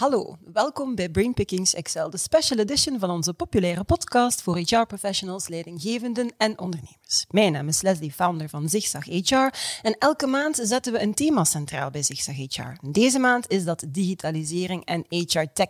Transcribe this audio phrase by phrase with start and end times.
[0.00, 6.32] Hallo, welkom bij Brainpickings Excel, de special edition van onze populaire podcast voor HR-professionals, leidinggevenden
[6.36, 7.24] en ondernemers.
[7.28, 9.48] Mijn naam is Leslie, founder van Zigzag HR
[9.82, 12.88] en elke maand zetten we een thema centraal bij Zigzag HR.
[12.90, 15.68] Deze maand is dat digitalisering en HR-tech.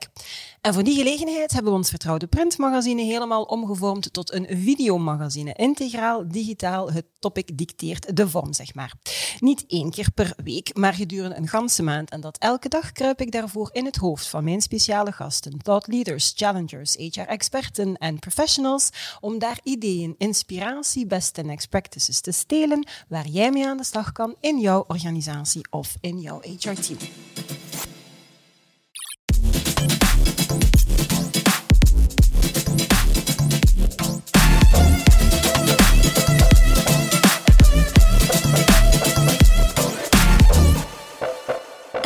[0.60, 5.54] En voor die gelegenheid hebben we ons vertrouwde printmagazine helemaal omgevormd tot een videomagazine.
[5.54, 8.92] Integraal, digitaal, het topic dicteert de vorm, zeg maar.
[9.38, 12.10] Niet één keer per week, maar gedurende een ganse maand.
[12.10, 15.86] En dat elke dag kruip ik daarvoor in het hoofd van mijn speciale gasten, thought
[15.86, 23.26] leaders, challengers, HR-experten en professionals, om daar ideeën, inspiratie, best en practices te stelen waar
[23.26, 26.98] jij mee aan de slag kan in jouw organisatie of in jouw HR-team.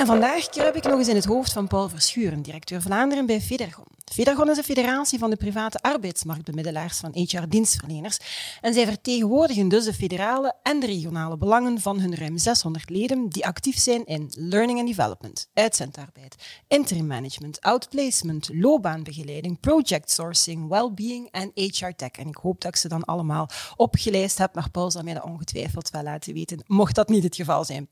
[0.07, 3.85] Vandaag kruip ik nog eens in het hoofd van Paul Verschuren, directeur Vlaanderen bij Federgon.
[4.13, 8.19] Federgon is een federatie van de private arbeidsmarktbemiddelaars van HR-dienstverleners.
[8.61, 13.29] En zij vertegenwoordigen dus de federale en de regionale belangen van hun ruim 600 leden
[13.29, 16.35] die actief zijn in learning and development, uitzendarbeid,
[16.69, 22.11] interim management, outplacement, loopbaanbegeleiding, project sourcing, well-being en HR-tech.
[22.11, 25.25] En ik hoop dat ik ze dan allemaal opgelijst heb, maar Paul zal mij dat
[25.25, 27.89] ongetwijfeld wel laten weten, mocht dat niet het geval zijn.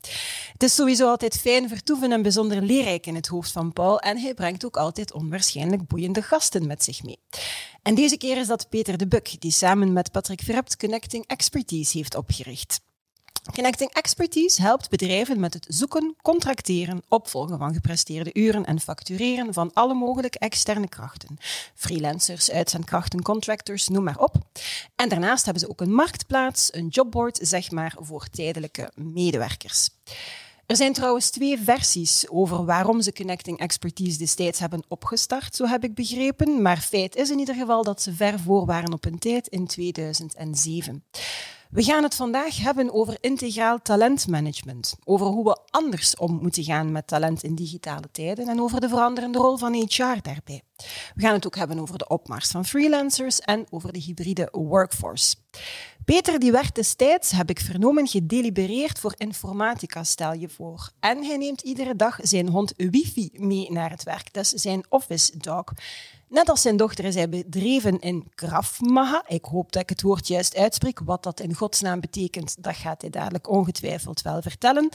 [0.53, 4.17] Het is sowieso altijd fijn vertoeven en bijzonder leerrijk in het hoofd van Paul en
[4.17, 7.19] hij brengt ook altijd onwaarschijnlijk boeiende de gasten met zich mee.
[7.81, 11.97] En deze keer is dat Peter de Buk, die samen met Patrick Verrept Connecting Expertise
[11.97, 12.81] heeft opgericht.
[13.53, 19.73] Connecting Expertise helpt bedrijven met het zoeken, contracteren, opvolgen van gepresteerde uren en factureren van
[19.73, 21.37] alle mogelijke externe krachten.
[21.75, 24.35] Freelancers, uitzendkrachten, contractors, noem maar op.
[24.95, 29.89] En daarnaast hebben ze ook een marktplaats, een jobboard, zeg maar, voor tijdelijke medewerkers.
[30.73, 35.83] Er zijn trouwens twee versies over waarom ze Connecting Expertise destijds hebben opgestart, zo heb
[35.83, 36.61] ik begrepen.
[36.61, 39.67] Maar feit is in ieder geval dat ze ver voor waren op hun tijd in
[39.67, 41.03] 2007.
[41.69, 46.91] We gaan het vandaag hebben over integraal talentmanagement, over hoe we anders om moeten gaan
[46.91, 50.61] met talent in digitale tijden en over de veranderende rol van HR daarbij.
[51.15, 55.35] We gaan het ook hebben over de opmars van freelancers en over de hybride workforce.
[56.05, 60.89] Peter die werd destijds, heb ik vernomen, gedelibereerd voor informatica, stel je voor.
[60.99, 65.37] En hij neemt iedere dag zijn hond Wifi mee naar het werk, dus zijn office
[65.37, 65.63] dog.
[66.29, 68.79] Net als zijn dochter is hij bedreven in Krav.
[69.27, 70.99] Ik hoop dat ik het woord juist uitspreek.
[70.99, 74.89] Wat dat in godsnaam betekent, dat gaat hij dadelijk ongetwijfeld wel vertellen.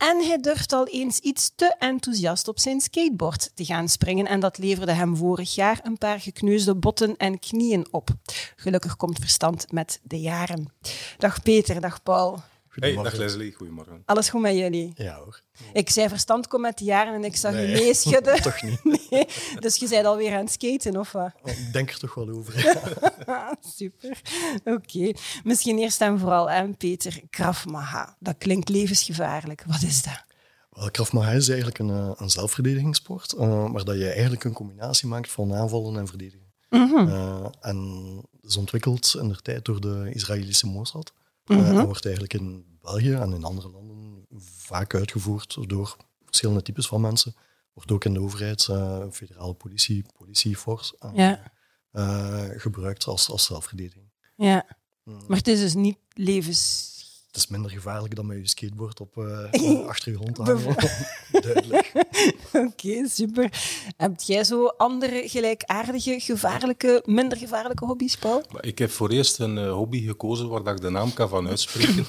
[0.00, 4.26] En hij durft al eens iets te enthousiast op zijn skateboard te gaan springen.
[4.26, 8.10] En dat leverde hem vorig jaar een paar gekneusde botten en knieën op.
[8.56, 10.72] Gelukkig komt verstand met de jaren.
[11.18, 12.40] Dag Peter, dag Paul.
[12.80, 14.02] Hey, dag Leslie, goedemorgen.
[14.04, 14.92] Alles goed met jullie?
[14.94, 15.40] Ja hoor.
[15.72, 18.42] Ik zei verstand komt met de jaren en ik zag je meeschudden.
[18.42, 18.84] toch niet.
[19.10, 19.26] Nee.
[19.58, 21.32] Dus je bent alweer aan het skaten, of wat?
[21.44, 22.54] Ik denk er toch wel over.
[23.76, 24.20] Super.
[24.64, 25.12] Oké.
[25.44, 28.16] Misschien eerst en vooral aan Peter Krav Maga.
[28.18, 29.64] Dat klinkt levensgevaarlijk.
[29.66, 30.24] Wat is dat?
[30.70, 34.52] Wel, Krav Maga is eigenlijk een, eh, een zelfverdedigingssport, uh, waar dat je eigenlijk een
[34.52, 36.52] combinatie maakt van aanvallen en verdedigen.
[36.70, 37.08] Mhm.
[37.08, 41.12] Uh, en is ontwikkeld in de tijd door de Israëlische Mossad.
[41.46, 41.64] Mhm.
[41.64, 47.00] en wordt eigenlijk in België en in andere landen vaak uitgevoerd door verschillende types van
[47.00, 47.34] mensen.
[47.72, 51.52] Wordt ook in de overheid, uh, federale politie, politieforce, uh, Ja.
[51.92, 54.04] uh, gebruikt als, als zelfverdediging.
[54.36, 54.66] Ja.
[55.04, 55.20] Mm.
[55.28, 56.88] Maar het is dus niet levens...
[57.30, 60.76] Het is minder gevaarlijk dan met je skateboard op, uh, achter je hond te hangen.
[61.42, 61.92] Duidelijk.
[62.66, 63.62] Oké, super.
[63.96, 68.44] Heb jij zo andere gelijkaardige, gevaarlijke, minder gevaarlijke hobby's, Paul?
[68.52, 71.28] Maar ik heb voor eerst een uh, hobby gekozen waar dat ik de naam kan
[71.28, 72.06] van uitspreken.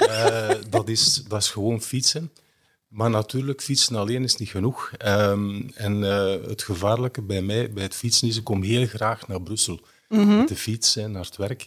[0.00, 2.32] uh, dat, is, dat is gewoon fietsen.
[2.88, 4.92] Maar natuurlijk, fietsen alleen is niet genoeg.
[5.06, 9.28] Um, en uh, het gevaarlijke bij mij, bij het fietsen, is ik kom heel graag
[9.28, 9.80] naar Brussel.
[10.08, 10.36] Mm -hmm.
[10.36, 11.66] Met de fiets en naar het werk.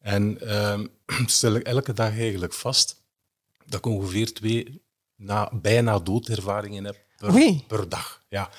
[0.00, 0.88] En um,
[1.26, 3.02] stel ik elke dag eigenlijk vast
[3.66, 4.82] dat ik ongeveer twee
[5.16, 8.22] na, bijna doodervaringen heb per, per dag.
[8.28, 8.50] Ja.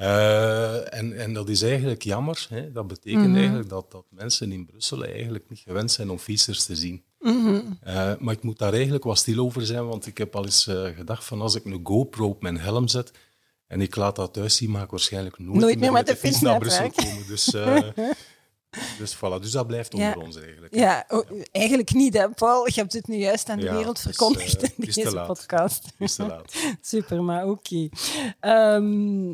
[0.00, 2.46] Uh, en, en dat is eigenlijk jammer.
[2.48, 2.72] Hè?
[2.72, 3.36] Dat betekent mm -hmm.
[3.36, 7.04] eigenlijk dat, dat mensen in Brussel eigenlijk niet gewend zijn om fietsers te zien.
[7.20, 7.78] Mm -hmm.
[7.86, 10.66] uh, maar ik moet daar eigenlijk wat stil over zijn, want ik heb al eens
[10.66, 13.12] uh, gedacht van als ik een GoPro op mijn helm zet
[13.66, 16.18] en ik laat dat thuis zien, maak ik waarschijnlijk nooit, nooit meer met de, de
[16.18, 17.26] fiets naar Brussel komen.
[17.26, 17.54] Dus,
[18.98, 20.24] dus voilà, dus dat blijft onder Ja.
[20.24, 20.74] ons eigenlijk.
[20.74, 22.66] Ja, oh, eigenlijk niet, hè, Paul?
[22.66, 25.24] Je hebt het nu juist aan de Ja, wereld verkondigd in het is te deze
[25.26, 25.84] podcast.
[25.98, 26.54] Is te laat.
[26.80, 27.88] Super, maar oké.
[28.40, 29.32] Ehm,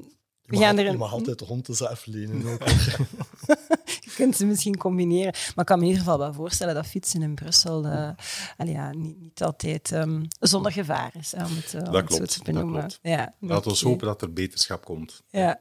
[0.50, 0.98] Je we mag, gaan er je een...
[0.98, 2.46] mag altijd de hond zelf lenen.
[2.52, 2.62] Ook.
[4.00, 5.32] Je kunt ze misschien combineren.
[5.32, 8.08] Maar ik kan me in ieder geval wel voorstellen dat fietsen in Brussel uh,
[8.56, 11.34] ja, niet, niet altijd um, zonder gevaar is.
[11.34, 12.72] Om het, uh, dat klopt, zo te benoemen.
[12.72, 13.16] Dat klopt.
[13.16, 15.22] Ja, Laten we hopen dat er beterschap komt.
[15.30, 15.60] Ja.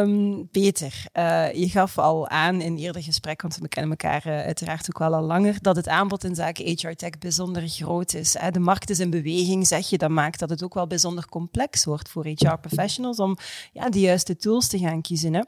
[0.00, 4.86] um, Peter, uh, je gaf al aan in eerder gesprek, want we kennen elkaar uiteraard
[4.88, 8.38] ook wel al langer, dat het aanbod in zaken HR Tech bijzonder groot is.
[8.38, 8.50] Hè?
[8.50, 9.98] De markt is in beweging, zeg je.
[9.98, 13.36] Dat maakt dat het ook wel bijzonder complex wordt voor HR-professionals om
[13.72, 15.34] ja, de juiste tools te gaan kiezen.
[15.34, 15.42] Hè?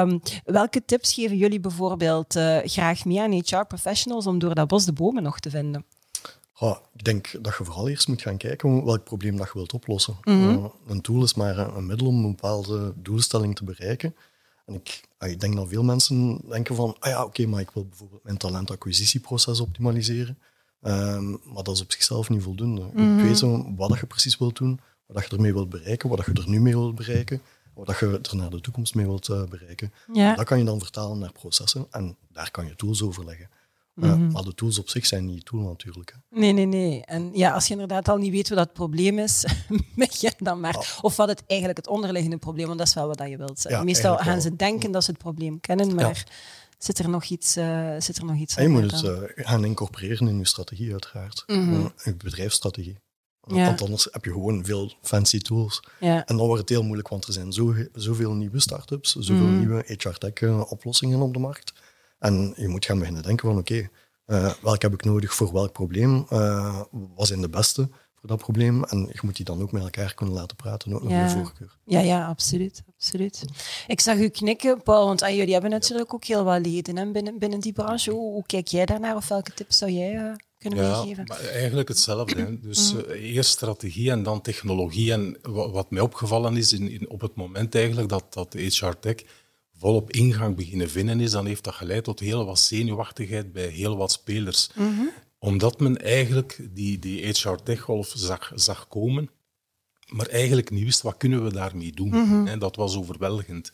[0.00, 4.84] Um, welke tips geven jullie bijvoorbeeld uh, graag mee aan HR-professionals om door dat bos
[4.84, 5.84] de bomen nog te vinden?
[6.58, 9.72] Oh, ik denk dat je vooral eerst moet gaan kijken welk probleem dat je wilt
[9.72, 10.16] oplossen.
[10.22, 10.64] Mm -hmm.
[10.64, 14.14] uh, een tool is maar een, middel om een bepaalde doelstelling te bereiken.
[14.66, 17.70] En ik, ah, ik denk dat veel mensen denken van, ah ja, oké, maar ik
[17.70, 20.38] wil bijvoorbeeld mijn talentacquisitieproces optimaliseren.
[20.82, 22.80] Um, maar dat is op zichzelf niet voldoende.
[22.80, 23.18] Mm -hmm.
[23.18, 26.48] Ik weet wat je precies wilt doen, wat je ermee wilt bereiken, wat je er
[26.48, 27.40] nu mee wilt bereiken,
[27.74, 29.92] wat je er naar de toekomst mee wilt uh, bereiken.
[30.12, 30.34] Ja.
[30.34, 33.48] Dat kan je dan vertalen naar processen en daar kan je tools over leggen.
[33.94, 34.32] Uh, mm -hmm.
[34.32, 36.12] Maar de tools op zich zijn niet tool natuurlijk.
[36.14, 36.38] Hè.
[36.38, 37.04] Nee, nee, nee.
[37.04, 39.46] En ja, als je inderdaad al niet weet wat dat probleem is,
[39.94, 40.72] met je dan maar.
[40.72, 40.84] Ja.
[41.00, 43.64] Of wat het eigenlijk het onderliggende probleem, want dat is wel wat je wilt.
[43.68, 46.26] Ja, Meestal gaan ze denken dat ze het probleem kennen, maar
[46.78, 49.64] zit er nog iets, uh, zit er nog iets en Je moet het uh, gaan
[49.64, 51.44] incorporeren in je strategie uiteraard.
[51.46, 51.92] Mm -hmm.
[52.04, 52.96] je bedrijfsstrategie.
[53.46, 53.64] Ja.
[53.64, 55.82] Want anders heb je gewoon veel fancy tools.
[56.00, 56.24] Ja.
[56.24, 59.58] En dan wordt het heel moeilijk, want er zijn zo, zoveel nieuwe start-ups, zoveel mm.
[59.58, 61.72] nieuwe HR-tech-oplossingen op de markt.
[62.18, 63.90] En je moet gaan beginnen denken van oké, okay,
[64.26, 66.26] uh, welk heb ik nodig voor welk probleem?
[66.32, 66.80] Uh,
[67.14, 68.84] wat zijn de beste voor dat probleem?
[68.84, 71.24] En je moet die dan ook met elkaar kunnen laten praten, ook nog ja.
[71.24, 71.76] de voorkeur.
[71.84, 73.44] Ja, ja, absoluut, absoluut.
[73.86, 77.10] Ik zag u knikken, Paul, want ah, jullie hebben natuurlijk ook heel wat leden hè,
[77.10, 78.10] binnen, binnen die branche.
[78.10, 80.14] Hoe, hoe, kijk jij daarnaar of welke tips zou jij...
[80.14, 80.32] Uh,
[80.74, 82.40] ja, Maar eigenlijk hetzelfde.
[82.40, 82.60] Hè.
[82.60, 82.98] Dus mm.
[83.08, 85.12] uh, eerst strategie en dan technologie.
[85.12, 88.98] En wat mij opgevallen is in, in, op het moment eigenlijk dat, dat de HR
[89.00, 89.16] Tech
[89.78, 93.96] volop ingang beginnen vinden is, dan heeft dat geleid tot heel wat zenuwachtigheid bij heel
[93.96, 94.70] wat spelers.
[94.74, 95.10] Mm -hmm.
[95.38, 99.30] Omdat men eigenlijk die, die HR Tech golf zag, zag komen,
[100.08, 102.08] maar eigenlijk niet wist wat kunnen we daarmee doen.
[102.08, 102.46] Mm -hmm.
[102.46, 103.72] En dat was overweldigend.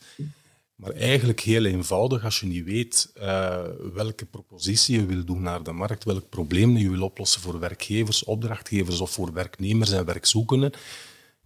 [0.75, 5.63] Maar eigenlijk heel eenvoudig, als je niet weet uh, welke propositie je wil doen naar
[5.63, 10.71] de markt, welk probleem je wil oplossen voor werkgevers, opdrachtgevers of voor werknemers en werkzoekenden,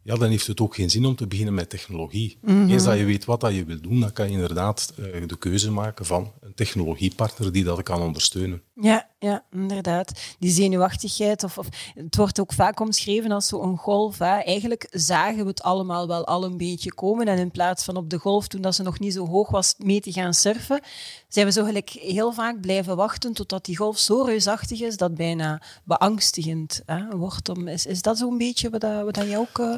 [0.08, 2.38] ja, dan heeft het ook geen zin om te beginnen met technologie.
[2.42, 2.70] Mm -hmm.
[2.70, 5.38] Eens dat je weet wat dat je wil doen, dan kan je inderdaad uh, de
[5.38, 8.62] keuze maken van een technologiepartner die dat kan ondersteunen.
[8.82, 10.36] Ja, ja inderdaad.
[10.40, 14.18] Die zenuwachtigheid, of, of, het wordt ook vaak omschreven als zo'n golf.
[14.18, 14.38] Hè.
[14.38, 17.28] Eigenlijk zagen we het allemaal wel al een beetje komen.
[17.28, 19.76] En in plaats van op de golf, toen dat ze nog niet zo hoog was,
[19.78, 20.82] mee te gaan surfen,
[21.28, 25.16] zijn we zo gelijk heel vaak blijven wachten totdat die golf zo reusachtig is dat
[25.16, 27.50] bijna beangstigend hè, wordt.
[27.50, 29.58] Om, is, is dat zo'n beetje wat, wat jij ook...
[29.58, 29.76] Uh,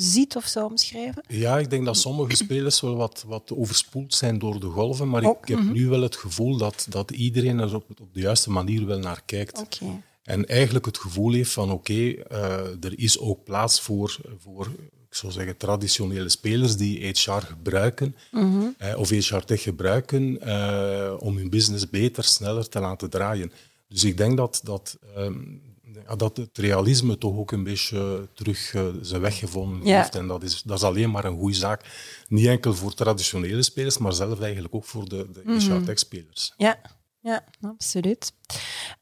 [0.00, 1.24] ziet of zou omschrijven?
[1.28, 5.24] Ja, ik denk dat sommige spelers wel wat, wat overspoeld zijn door de golven, maar
[5.24, 5.74] oh, ik heb mm -hmm.
[5.74, 9.22] nu wel het gevoel dat, dat iedereen er op, op de juiste manier wel naar
[9.24, 9.58] kijkt.
[9.58, 10.02] Okay.
[10.22, 14.66] En eigenlijk het gevoel heeft van oké, okay, uh, er is ook plaats voor, voor
[15.08, 21.50] ik zou zeggen, traditionele spelers die HR gebruiken, uh, of HR-tech gebruiken, uh, om hun
[21.50, 23.52] business beter, sneller te laten draaien.
[23.88, 25.60] Dus ik denk dat, dat um,
[26.08, 29.96] ja, dat het realisme toch ook een beetje terug uh, zijn weg gevonden ja.
[29.96, 30.14] heeft.
[30.14, 31.84] En dat is, dat is alleen maar een goede zaak.
[32.28, 35.96] Niet enkel voor traditionele spelers, maar zelf eigenlijk ook voor de, de mm -hmm.
[35.96, 36.80] spelers Ja,
[37.20, 38.32] ja absoluut.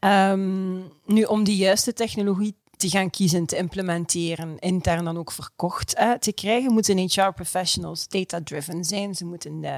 [0.00, 5.94] Um, nu, om die juiste technologie te gaan kiezen, te implementeren, intern dan ook verkocht
[5.94, 9.70] eh, te krijgen, moeten HR-professionals data-driven zijn, ze moeten uh,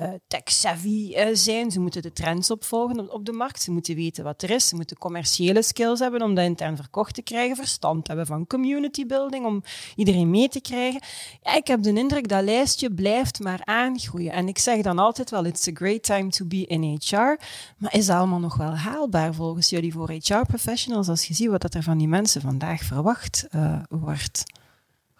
[0.00, 4.42] uh, tech-savvy zijn, ze moeten de trends opvolgen op, de markt, ze moeten weten wat
[4.42, 8.26] er is, ze moeten commerciële skills hebben om dat intern verkocht te krijgen, verstand hebben
[8.26, 9.62] van community building, om
[9.96, 11.00] iedereen mee te krijgen.
[11.42, 14.32] Ja, ik heb de indruk dat lijstje blijft maar aangroeien.
[14.32, 17.38] En ik zeg dan altijd wel, it's a great time to be in HR,
[17.76, 21.74] maar is dat allemaal nog wel haalbaar volgens jullie voor HR-professionals als je ziet wat
[21.74, 24.44] er van die mensen vandaag verwacht uh, wordt?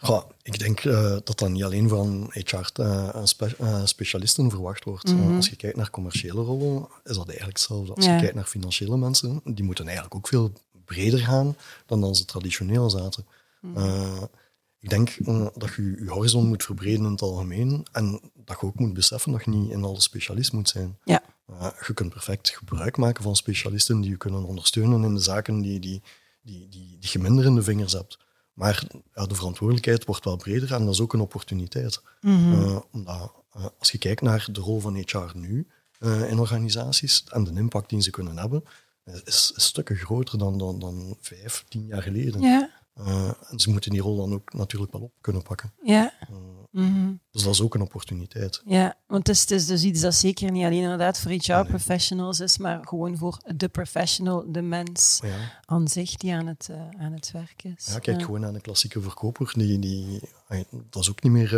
[0.01, 5.13] Ja, ik denk uh, dat dat niet alleen van HR-specialisten uh, verwacht wordt.
[5.13, 5.37] Mm -hmm.
[5.37, 7.95] als je kijkt naar commerciële rollen, is dat eigenlijk hetzelfde.
[7.95, 8.15] Als ja.
[8.15, 10.53] je kijkt naar financiële mensen, die moeten eigenlijk ook veel
[10.85, 11.57] breder gaan
[11.87, 13.27] dan dan ze traditioneel zaten.
[13.61, 14.29] Mm -hmm.
[14.81, 15.17] ik denk
[15.55, 19.33] dat je je horizon moet verbreden in het algemeen en dat je ook moet beseffen
[19.33, 20.99] dat je niet in alle specialist moet zijn.
[21.05, 21.23] Ja.
[21.87, 25.81] je kunt perfect gebruik maken van specialisten die je kunnen ondersteunen in de zaken die,
[25.81, 26.03] die
[26.47, 28.19] die, die, die je minder in de vingers hebt.
[28.53, 32.03] Maar ja, de verantwoordelijkheid wordt wel breder en dat is ook een opportuniteit.
[32.21, 32.63] Mm -hmm.
[32.63, 35.67] uh, omdat uh, als je kijkt naar de rol van HR nu
[36.01, 38.65] uh, in organisaties en de impact die ze kunnen hebben,
[39.05, 42.41] is, is stukken groter dan, dan, dan vijf, tien jaar geleden.
[42.41, 42.71] Ja.
[43.51, 45.73] en ze moeten die rol dan ook natuurlijk wel op kunnen pakken.
[45.83, 46.13] Ja.
[46.77, 47.13] Mhm.
[47.31, 48.63] Dus dat is ook een opportuniteit.
[48.65, 52.41] Ja, want het is, het is, dus iets dat zeker niet alleen inderdaad voor HR-professionals
[52.41, 55.21] is, maar gewoon voor de professional, de mens
[55.65, 57.87] aan zich die aan het, uh, aan het werk is.
[57.87, 59.53] Ja, kijk gewoon naar een klassieke verkoper.
[59.57, 60.21] Die, die,
[60.91, 61.55] dat is ook niet meer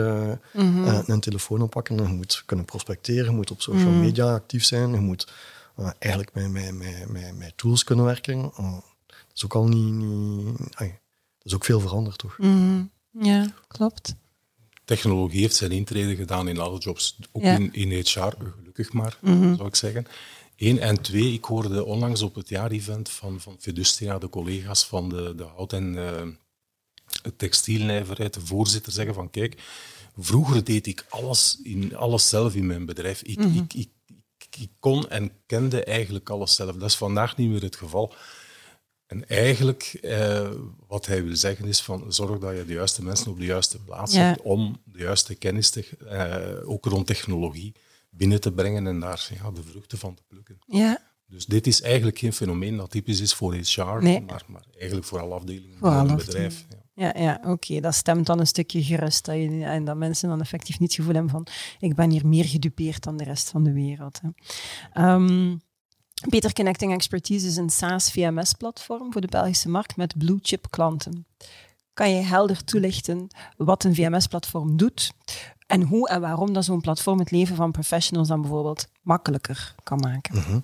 [0.52, 1.96] uh, een telefoon oppakken.
[1.96, 4.00] Je moet kunnen prospecteren, je moet op social mhm.
[4.00, 5.32] media actief zijn, je moet
[5.98, 8.42] eigenlijk met, met, met, met, met tools kunnen werken.
[8.42, 8.82] dat
[9.34, 9.92] is ook al niet...
[9.92, 10.58] niet
[11.38, 12.38] dat is ook veel veranderd, toch?
[12.38, 12.84] Mhm.
[13.10, 14.14] Ja, klopt
[14.88, 19.54] technologie heeft zijn intrede gedaan in alle jobs, ook in, in HR, gelukkig maar, mhm.
[19.54, 20.06] zou ik zeggen.
[20.56, 20.78] Eén.
[20.78, 25.34] En twee, ik hoorde onlangs op het jaarevent van, van Fidustria, de collega's van de,
[25.36, 29.62] de hout- en uh, textielnijverheid, de voorzitter, zeggen van kijk,
[30.16, 33.22] vroeger deed ik alles, in, alles zelf in mijn bedrijf.
[33.22, 33.56] Ik, mhm.
[33.56, 33.90] ik, ik,
[34.58, 36.76] ik kon en kende eigenlijk alles zelf.
[36.76, 38.14] Dat is vandaag niet meer het geval.
[39.08, 40.50] En eigenlijk, eh,
[40.86, 43.78] wat hij wil zeggen is van zorg dat je de juiste mensen op de juiste
[43.78, 47.74] plaats hebt om de juiste kennis, te, uh, ook rond technologie,
[48.10, 50.58] binnen te brengen en daar ja, de vruchten van te plukken.
[50.66, 51.00] Ja.
[51.26, 55.20] Dus dit is eigenlijk geen fenomeen dat typisch is voor HR, maar, maar, eigenlijk voor
[55.20, 56.66] alle afdelingen van een bedrijf.
[56.94, 57.80] Ja, ja, ja oké.
[57.80, 59.24] Dat stemt dan een stukje gerust.
[59.24, 61.46] Dat je, en dat mensen dan effectief niet het gevoel hebben van
[61.80, 64.20] ik ben hier meer gedupeerd dan de rest van de wereld.
[64.20, 64.28] Hè.
[64.92, 65.56] Ehm,
[66.26, 71.26] Beter Connecting Expertise is een SaaS VMS-platform voor de Belgische markt met blue chip klanten.
[71.94, 75.12] Kan je helder toelichten wat een VMS-platform doet
[75.66, 79.98] en hoe en waarom dat zo'n platform het leven van professionals dan bijvoorbeeld makkelijker kan
[79.98, 80.36] maken?
[80.36, 80.60] Mhm.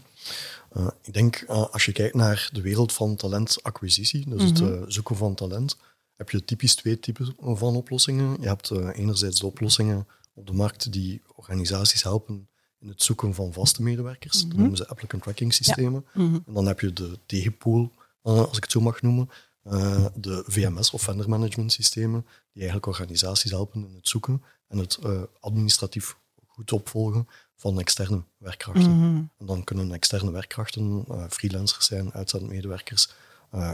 [0.70, 4.72] Eh, ik denk, uh, als je kijkt naar de wereld van talentacquisitie, dus het mhm.
[4.72, 5.76] eh, zoeken van talent,
[6.16, 8.36] heb je typisch twee typen van oplossingen.
[8.40, 12.48] Je hebt enerzijds de oplossingen op de markt die organisaties helpen
[12.84, 14.40] in het zoeken van vaste medewerkers.
[14.40, 14.58] Dat mhm.
[14.58, 16.06] noemen ze applicant tracking systemen.
[16.12, 16.34] Mhm.
[16.46, 17.92] En dan heb je de tegenpool,
[18.24, 19.30] uh, als ik het zo mag noemen,
[19.66, 24.78] uh, de VMS of vendor management systemen, die eigenlijk organisaties helpen in het zoeken en
[24.78, 28.98] het uh, administratief goed opvolgen van externe werkkrachten.
[28.98, 29.22] Mhm.
[29.38, 33.08] En dan kunnen externe werkkrachten freelancers zijn, uitzendmedewerkers,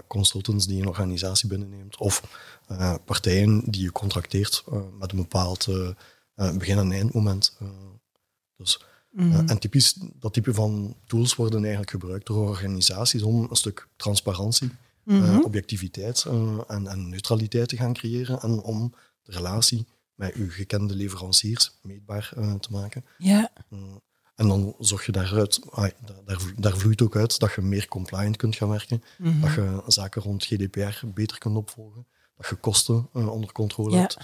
[0.06, 2.22] consultants die een organisatie binnenneemt of
[3.04, 4.64] partijen die je contracteert
[4.98, 5.68] met een bepaald
[6.34, 7.56] begin- en eindmoment.
[8.56, 9.48] dus Mhm.
[9.48, 14.70] en typisch dat type van tools worden eigenlijk gebruikt door organisaties om een stuk transparantie,
[15.04, 20.50] mm objectiviteit uh, en, en, neutraliteit te gaan creëren en om de relatie met uw
[20.50, 23.04] gekende leveranciers meetbaar uh, te maken.
[23.18, 23.52] Ja.
[24.34, 25.90] en dan zorg je daaruit, ah,
[26.24, 29.40] daar, daar, vloeit ook uit dat je meer compliant kunt gaan werken, mhm.
[29.40, 34.16] dat je zaken rond GDPR beter kunt opvolgen, dat je kosten onder controle hebt,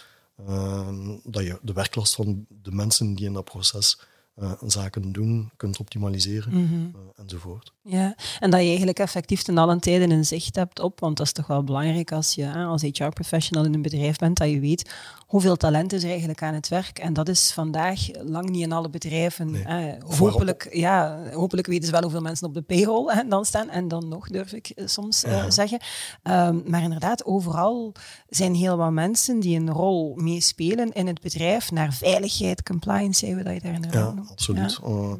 [1.24, 3.98] dat je de werklast van de mensen die in dat proces
[4.40, 6.92] uh, zaken doen, kunt optimaliseren mm -hmm.
[6.94, 7.72] uh, enzovoort.
[7.82, 11.26] Ja, en dat je eigenlijk effectief ten allen tijden een zicht hebt op, want dat
[11.26, 14.94] is toch wel belangrijk als je als HR-professional in een bedrijf bent, dat je weet
[15.26, 16.98] hoeveel talent is er eigenlijk aan het werk.
[16.98, 19.50] En dat is vandaag lang niet in alle bedrijven.
[19.50, 19.96] Nee.
[20.16, 23.70] hopelijk, ja, hopelijk weten ze wel hoeveel mensen op de payroll hè, dan staan.
[23.70, 25.80] En dan nog, durf ik eh, soms uh, zeggen.
[26.22, 27.92] Um, maar inderdaad, overal
[28.28, 33.38] zijn heel wat mensen die een rol meespelen in het bedrijf naar veiligheid, compliance, zeggen
[33.38, 34.78] we dat je daar inderdaad Ja, absoluut.
[34.82, 34.88] Ja.
[34.88, 35.14] Uh,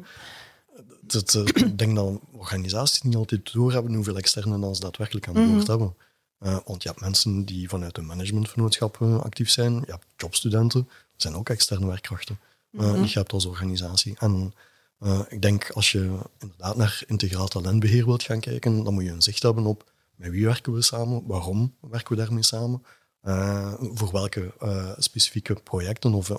[1.07, 5.47] het, ik denk dat organisaties niet altijd doorhebben hoeveel externen dan ze daadwerkelijk aan boord
[5.47, 5.65] mm -hmm.
[5.67, 5.95] hebben.
[6.41, 9.73] Uh, want je hebt mensen die vanuit een managementvernootschap uh, actief zijn.
[9.73, 12.39] Je hebt jobstudenten, dat zijn ook externe werkkrachten
[12.71, 13.01] uh, mm -hmm.
[13.01, 14.15] die je hebt als organisatie.
[14.19, 14.53] En
[15.29, 19.21] ik denk als je inderdaad naar integraal talentbeheer wilt gaan kijken, dan moet je een
[19.21, 22.83] zicht hebben op met wie werken we samen, waarom werken we daarmee samen,
[23.93, 24.53] voor welke
[24.97, 26.31] specifieke projecten of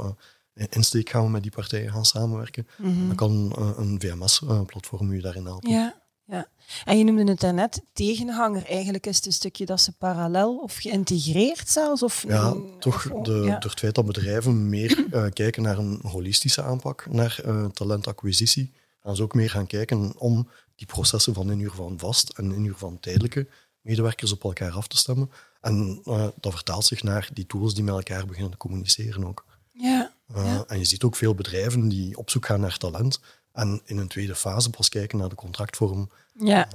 [0.69, 2.67] insteek gaan we met die partijen gaan samenwerken.
[2.77, 3.07] Mm -hmm.
[3.07, 5.71] Dan kan een VMS-platform je daarin helpen.
[5.71, 6.07] Ja.
[6.31, 6.49] Ja,
[6.85, 8.67] en je noemde het daarnet tegenhanger.
[8.67, 12.03] Eigenlijk is het een stukje dat ze parallel of geïntegreerd zelfs?
[12.03, 16.63] Of, ja, toch de, door het feit dat bedrijven meer uh, kijken naar een holistische
[16.63, 18.73] aanpak, naar uh, talentacquisitie,
[19.03, 22.77] gaan ze ook meer gaan kijken om die processen van inhuur van vast en inhuur
[22.77, 23.49] van tijdelijke
[23.81, 25.31] medewerkers op elkaar af te stemmen.
[25.61, 29.45] En uh, dat vertaalt zich naar die tools die met elkaar beginnen te communiceren ook.
[29.73, 30.65] Ja, ja.
[30.67, 33.21] En je ziet ook veel bedrijven die op zoek gaan naar talent
[33.53, 36.11] en in een tweede fase pas kijken naar de contractvorm.
[36.33, 36.69] Ja.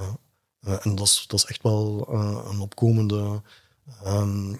[0.67, 3.41] Uh, en dat is, dat is echt wel uh, een opkomende
[4.05, 4.59] um,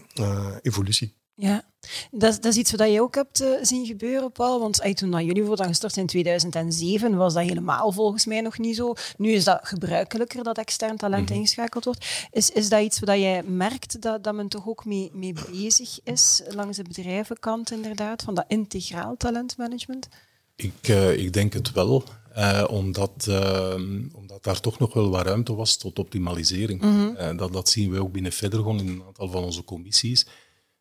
[0.62, 1.15] evolutie.
[1.35, 1.63] Ja,
[2.11, 4.59] dat, dat is iets wat je ook hebt zien gebeuren, Paul.
[4.59, 8.75] Want ay, toen jullie bijvoorbeeld gestart in 2007, was dat helemaal volgens mij nog niet
[8.75, 8.93] zo.
[9.17, 12.27] Nu is dat gebruikelijker dat extern talent mm ingeschakeld wordt.
[12.31, 15.99] Is, is dat iets waar jij merkt dat, dat men toch ook mee, mee bezig
[16.03, 20.07] is, langs de bedrijvenkant inderdaad, van dat integraal talentmanagement?
[20.55, 22.03] Ik, uh, ik denk het wel,
[22.37, 23.73] uh, omdat, uh,
[24.13, 26.81] omdat daar toch nog wel wat ruimte was tot optimalisering.
[26.81, 27.37] Mm -hmm.
[27.37, 30.25] dat, dat zien we ook binnen Federgon in een aantal van onze commissies.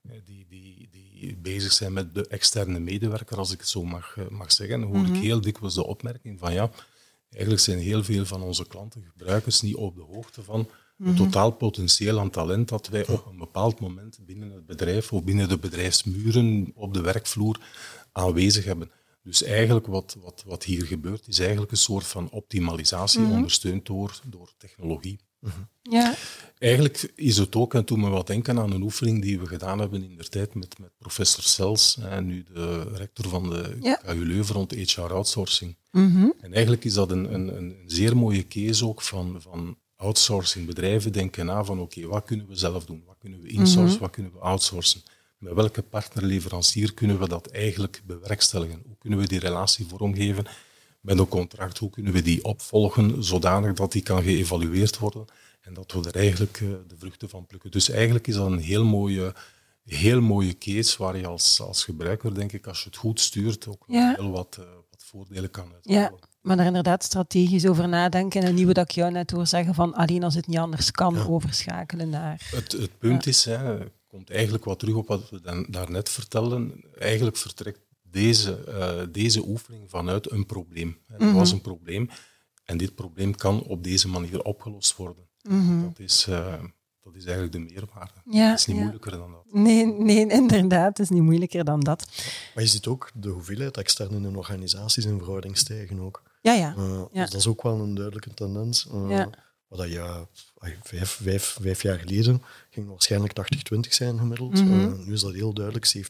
[0.03, 4.17] Die, die, die die bezig zijn met de externe medewerker, als ik het zo mag,
[4.29, 5.21] mag zeggen, hoor ik mhm.
[5.21, 6.71] heel dikwijls de opmerking van ja,
[7.31, 11.17] eigenlijk zijn heel veel van onze klanten, gebruikers, niet op de hoogte van het mhm.
[11.17, 15.49] totaal potentieel aan talent dat wij op een bepaald moment binnen het bedrijf of binnen
[15.49, 17.61] de bedrijfsmuren op de werkvloer
[18.13, 18.91] aanwezig hebben.
[19.23, 23.33] Dus eigenlijk wat, wat, wat hier gebeurt, is eigenlijk een soort van optimalisatie, mhm.
[23.33, 25.19] ondersteund door, door technologie.
[25.43, 25.61] Mhm.
[25.83, 26.15] Ja.
[26.59, 29.79] Eigenlijk is het ook, en toen me wat denken aan een oefening die we gedaan
[29.79, 33.95] hebben in de tijd met, met professor Sels, en nu de rector van de ja.
[33.95, 35.77] KU Leuven rond HR outsourcing.
[36.41, 40.67] En eigenlijk is dat een, een, een zeer mooie case ook van, van outsourcing.
[40.67, 43.03] Bedrijven denken na van oké, wat kunnen we zelf doen?
[43.07, 43.93] Wat kunnen we insourcen?
[43.93, 44.01] Mhm.
[44.01, 45.03] Wat kunnen we outsourcen?
[45.39, 48.83] Met welke partnerleverancier kunnen we dat eigenlijk bewerkstelligen?
[48.87, 50.47] Hoe kunnen we die relatie vormgeven
[51.03, 51.79] met een contract?
[51.79, 55.25] Hoe kunnen we die opvolgen zodanig dat die kan geëvalueerd worden
[55.61, 57.71] en dat we er eigenlijk eh, de vruchten van plukken?
[57.71, 59.35] Dus eigenlijk is dat een heel mooie,
[59.85, 63.67] heel mooie case waar je als, als gebruiker, denk ik, als je het goed stuurt,
[63.67, 66.01] ook heel wat, uh, wat voordelen kan uithalen.
[66.01, 66.13] Ja.
[66.41, 68.43] Maar er inderdaad strategisch over nadenken.
[68.43, 71.27] En niet wat ik jou net hoor zeggen van alleen als het niet anders kan,
[71.29, 72.49] overschakelen naar...
[72.51, 73.79] Het, het punt is, hè,
[74.09, 76.85] komt eigenlijk wat terug op wat we dan, daarnet vertelden.
[76.99, 77.79] Eigenlijk vertrekt
[78.13, 80.99] deze, uh, deze oefening vanuit een probleem.
[81.09, 81.35] Er mhm.
[81.35, 82.09] was een probleem
[82.65, 85.29] en dit probleem kan op deze manier opgelost worden.
[85.43, 85.83] Mhm.
[85.83, 86.27] Dat is...
[86.29, 86.63] Uh,
[87.05, 88.13] dat is eigenlijk de meerwaarde.
[88.25, 89.45] Ja, het is niet moeilijker dan dat.
[89.53, 92.07] Nee, nee, inderdaad, het is niet moeilijker dan dat.
[92.55, 96.23] Maar je ziet ook de hoeveelheid externe in organisaties in verhouding stijgen ook.
[96.41, 96.75] Ja, ja.
[96.79, 97.21] Uh, ja.
[97.21, 98.89] Dus dat is ook wel een duidelijke tendens.
[98.95, 99.31] Uh, ja.
[99.77, 100.27] Wat je
[100.83, 103.33] vijf, vijf, vijf jaar geleden ging waarschijnlijk
[103.75, 104.61] 80-20 zijn gemiddeld.
[104.61, 105.01] Mm -hmm.
[105.01, 106.03] uh, nu is dat heel duidelijk 70-30.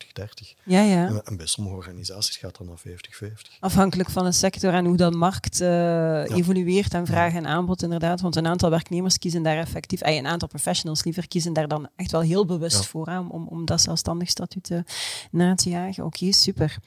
[0.63, 1.21] Ja, ja.
[1.25, 2.83] en bij sommige organisaties gaat dat naar
[3.25, 3.59] 50-50.
[3.61, 6.25] Afhankelijk van de sector en hoe dat markt ja.
[6.25, 8.21] evolueert en vraag en aanbod inderdaad.
[8.21, 12.11] Want een aantal werknemers kiezen daar effectief, een aantal professionals liever, kiezen daar dan echt
[12.11, 14.71] wel heel bewust voor aan om, om dat zelfstandig statuut
[15.31, 16.05] na te jagen.
[16.05, 16.79] Oké, super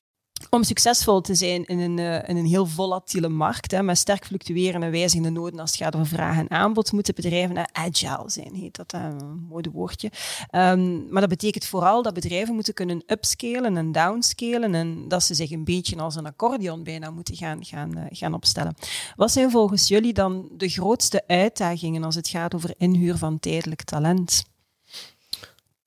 [0.49, 4.25] om succesvol te zijn in een, uh, in een heel volatiele markt, hè, met sterk
[4.25, 8.75] fluctuerende wijzigende noden als het gaat over vraag en aanbod, moeten bedrijven agile zijn, heet
[8.75, 10.11] dat, uh, een mooi woordje.
[10.51, 15.33] Um, maar dat betekent vooral dat bedrijven moeten kunnen upscalen en downscalen en dat ze
[15.33, 18.75] zich een beetje als een accordeon bijna moeten gaan, gaan, gaan opstellen.
[19.15, 23.83] Wat zijn volgens jullie dan de grootste uitdagingen als het gaat over inhuur van tijdelijk
[23.83, 24.43] talent?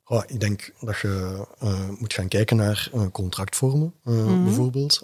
[0.08, 4.44] Oh, ik denk dat je uh, moet gaan kijken naar uh, contractvormen, uh, mm-hmm.
[4.44, 5.00] bijvoorbeeld.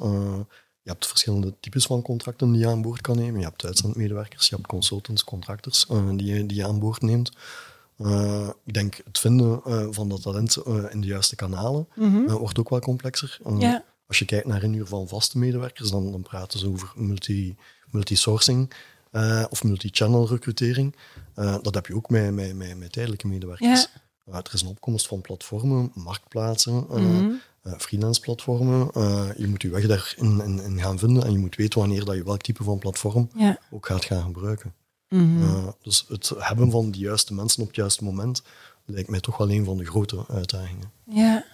[0.82, 3.40] je hebt verschillende types van contracten die je aan boord kan nemen.
[3.40, 5.86] Je hebt uitzendmedewerkers, je hebt consultants, contractors
[6.16, 7.32] die, je, die je aan boord neemt.
[8.64, 9.60] ik denk het vinden
[9.94, 10.56] van dat talent
[10.90, 12.26] in de juiste kanalen mm-hmm.
[12.26, 13.38] wordt ook wel complexer.
[14.06, 17.56] Als je kijkt naar inhuur van vaste medewerkers, dan, dan praten ze over multi,
[17.90, 18.72] multi-sourcing
[19.50, 20.96] of multi-channel recrutering.
[21.34, 23.82] dat heb je ook met, met, met, met tijdelijke medewerkers.
[23.82, 27.40] Ja er is een opkomst van platformen, marktplaatsen, mm
[27.78, 28.90] freelance platformen.
[28.96, 32.04] Uh, je moet je weg daarin in, in, gaan vinden en je moet weten wanneer
[32.04, 33.30] dat je welk type van platform
[33.70, 34.74] ook gaat gaan gebruiken.
[35.08, 35.70] Mhm.
[35.82, 38.42] dus het hebben van de juiste mensen op het juiste moment
[38.84, 40.90] lijkt mij toch wel een van de grote uitdagingen.
[41.04, 41.44] Ja.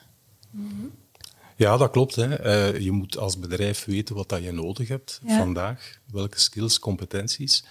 [1.57, 2.15] Ja, dat klopt.
[2.15, 2.65] Hè.
[2.65, 7.65] je moet als bedrijf weten wat dat je nodig hebt vandaag, welke skills, competenties,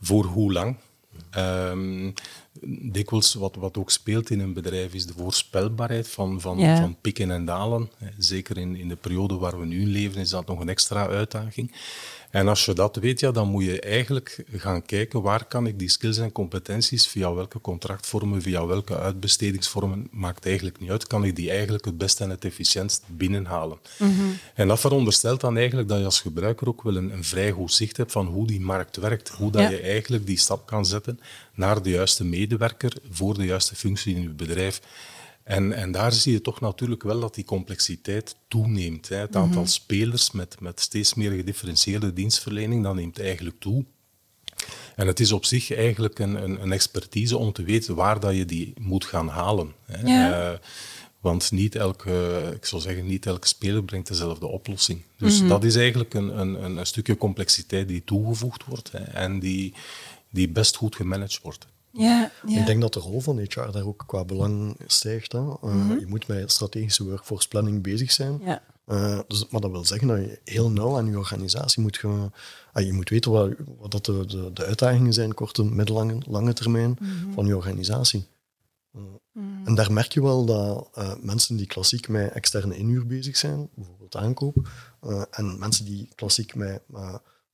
[0.00, 0.76] voor hoe lang.
[1.36, 2.14] Um,
[2.92, 7.30] dikwijls wat, wat ook speelt in een bedrijf is de voorspelbaarheid van, van, van pieken
[7.30, 7.90] en dalen.
[8.18, 11.72] Zeker in, in de periode waar we nu leven is dat nog een extra uitdaging.
[12.32, 15.78] En als je dat weet, ja, dan moet je eigenlijk gaan kijken waar kan ik
[15.78, 21.24] die skills en competenties, via welke contractvormen, via welke uitbestedingsvormen, maakt eigenlijk niet uit, kan
[21.24, 23.78] ik die eigenlijk het beste en het efficiëntst binnenhalen.
[23.98, 24.10] Mhm.
[24.54, 27.72] En dat veronderstelt dan eigenlijk dat je als gebruiker ook wel een, een vrij goed
[27.72, 31.20] zicht hebt van hoe die markt werkt, hoe dat je eigenlijk die stap kan zetten
[31.54, 34.80] naar de juiste medewerker voor de juiste functie in je bedrijf.
[35.44, 39.08] En, en daar zie je toch natuurlijk wel dat die complexiteit toeneemt.
[39.08, 39.16] Hè.
[39.16, 39.70] Het aantal mhm.
[39.70, 43.84] spelers met, met steeds meer gedifferentieerde dienstverlening, dat neemt eigenlijk toe.
[44.96, 48.36] En het is op zich eigenlijk een, een, een expertise om te weten waar dat
[48.36, 49.72] je die moet gaan halen.
[49.84, 50.06] Hè.
[50.06, 50.52] Ja.
[50.52, 50.58] Uh,
[51.20, 55.02] want niet elke, ik zou zeggen, niet elke speler brengt dezelfde oplossing.
[55.16, 55.48] Dus mhm.
[55.48, 59.74] dat is eigenlijk een, een, een stukje complexiteit die toegevoegd wordt hè, en die,
[60.32, 61.66] die best goed gemanaged wordt.
[61.92, 65.32] Ja, ja, Ik denk dat de rol van HR daar ook qua belang stijgt.
[65.32, 65.38] Hè.
[65.38, 65.98] Uh, mm-hmm.
[65.98, 68.40] Je moet met strategische workforce planning bezig zijn.
[68.44, 68.62] Ja.
[68.86, 72.32] Uh, dus, maar dat wil zeggen dat je heel nauw aan je organisatie moet gaan.
[72.74, 76.52] Uh, je moet weten wat, wat dat de, de, de, uitdagingen zijn, korte, middellange lange
[76.52, 77.32] termijn, mm-hmm.
[77.32, 78.26] van je organisatie.
[78.90, 79.66] Mm-hmm.
[79.66, 80.88] En daar merk je wel dat
[81.22, 84.68] mensen die klassiek met externe inhuur bezig zijn, bijvoorbeeld aankoop,
[85.30, 86.82] en mensen die klassiek met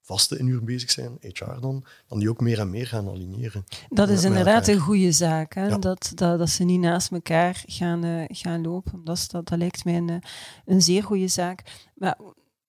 [0.09, 3.65] vaste inhuur bezig zijn, HR dan, dan die ook meer en meer gaan aligneren.
[3.89, 5.79] Dat is inderdaad een goede zaak, hè?
[5.79, 9.05] Dat, dat, dat ze niet naast elkaar gaan, uh, gaan lopen.
[9.05, 10.23] Dat, dat, dat lijkt mij een,
[10.65, 11.89] een zeer goede zaak.
[11.95, 12.19] Maar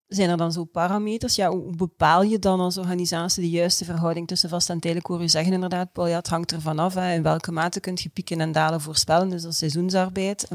[0.08, 1.36] zijn er dan zo parameters?
[1.36, 5.08] Ja, hoe bepaal je dan als organisatie de juiste verhouding tussen vast en tijdelijk?
[5.08, 6.93] Hoor je zeggen inderdaad, Paul, ja, het hangt ervan af.
[6.93, 10.47] Hè, in welke mate kun je pieken en dalen voorspellen, dus dat is seizoensarbeid.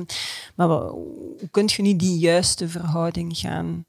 [0.55, 3.85] Maar hoe kun je niet die juiste verhouding gaan...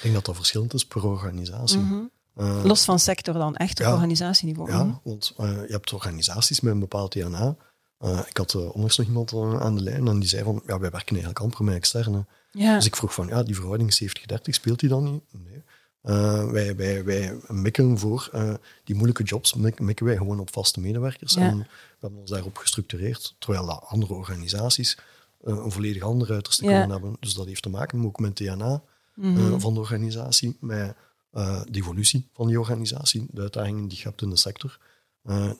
[0.00, 1.78] Ik denk dat dat verschillend is per organisatie.
[1.78, 2.00] Mhm.
[2.34, 4.70] Eh, Los van sector dan, echt op organisatieniveau.
[4.70, 4.94] Ja, mhm.
[5.02, 7.56] want uh, je hebt organisaties met een bepaald DNA.
[8.04, 10.90] Uh, ik had onlangs nog iemand aan de lijn en die zei van, ja, wij
[10.90, 12.26] werken eigenlijk amper met externe.
[12.50, 12.74] Ja.
[12.74, 15.22] Dus ik vroeg van, ja, die verhouding 70-30, speelt die dan niet?
[15.30, 15.62] Nee.
[16.04, 20.80] Uh, wij, wij, wij mikken voor uh, die moeilijke jobs, mikken wij gewoon op vaste
[20.80, 21.36] medewerkers.
[21.36, 21.66] En we
[22.00, 24.98] hebben ons daarop gestructureerd, terwijl andere organisaties
[25.44, 26.70] uh, een volledig ander uiterste ja.
[26.70, 27.16] kunnen hebben.
[27.20, 28.82] Dus dat heeft te maken ook met DNA
[29.14, 29.60] mm -hmm.
[29.60, 30.94] van de organisatie, met
[31.30, 34.78] de evolutie van die organisatie, de uitdagingen die je hebt in de sector.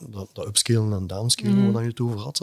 [0.09, 1.71] dat, dat upscalen en downscalen, mm -hmm.
[1.71, 2.37] waar je het over had.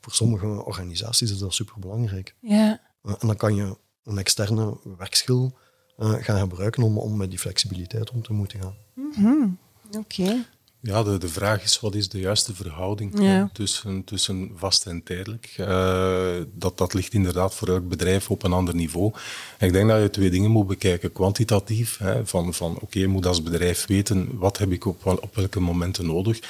[0.00, 2.34] voor sommige organisaties is dat superbelangrijk.
[2.40, 2.80] Ja.
[3.02, 5.58] Eh, en dan kan je een externe werkschil
[5.98, 8.74] uh, gaan gebruiken om, om met die flexibiliteit om te moeten gaan.
[8.94, 9.58] Mm
[9.98, 10.44] Oké.
[10.84, 13.14] Ja, de, de vraag is wat is de juiste verhouding
[13.52, 15.54] tussen, tussen vast en tijdelijk.
[15.60, 19.12] Uh, dat, dat ligt inderdaad voor elk bedrijf op een ander niveau.
[19.58, 21.12] En ik denk dat je twee dingen moet bekijken.
[21.12, 25.34] Kwantitatief, hè, van, van oké, je moet als bedrijf weten wat heb ik op, op
[25.34, 26.40] welke momenten nodig.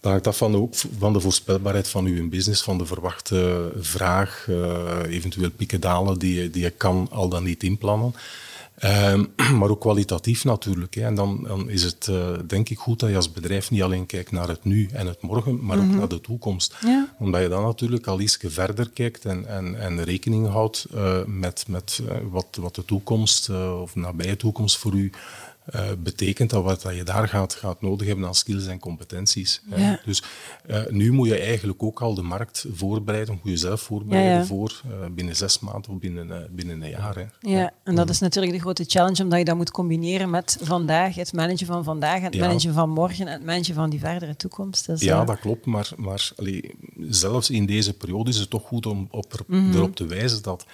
[0.00, 4.46] Dat hangt af van de, van de voorspelbaarheid van uw business, van de verwachte vraag,
[4.48, 8.14] uh, eventueel pieken dalen die, die je kan al dan niet inplannen.
[8.84, 9.20] Uh,
[9.58, 10.94] maar ook kwalitatief natuurlijk.
[10.94, 11.02] Hè.
[11.02, 14.06] En dan, dan is het uh, denk ik goed dat je als bedrijf niet alleen
[14.06, 15.96] kijkt naar het nu en het morgen, maar ook mhm.
[15.96, 16.74] naar de toekomst.
[16.80, 17.14] Ja.
[17.18, 21.64] Omdat je dan natuurlijk al iets verder kijkt en, en, en rekening houdt uh, met,
[21.68, 25.10] met wat, wat de toekomst of nabije toekomst voor u
[25.74, 29.62] uh, betekent dat wat dat je daar gaat, gaat nodig hebben aan skills en competenties.
[29.76, 30.00] Ja.
[30.04, 30.22] Dus
[30.66, 34.38] uh, nu moet je eigenlijk ook al de markt voorbereiden, moet je jezelf voorbereiden ja,
[34.38, 34.44] ja.
[34.44, 37.14] voor uh, binnen zes maanden of binnen, binnen een jaar.
[37.14, 37.50] Hè.
[37.50, 41.14] Ja, en dat is natuurlijk de grote challenge, omdat je dat moet combineren met vandaag,
[41.14, 44.86] het managen van vandaag, het managen van morgen en het managen van die verdere toekomst.
[44.86, 46.74] Dus, ja, dat klopt, maar, maar allee,
[47.08, 49.74] zelfs in deze periode is het toch goed om op mm -hmm.
[49.74, 50.66] erop te wijzen dat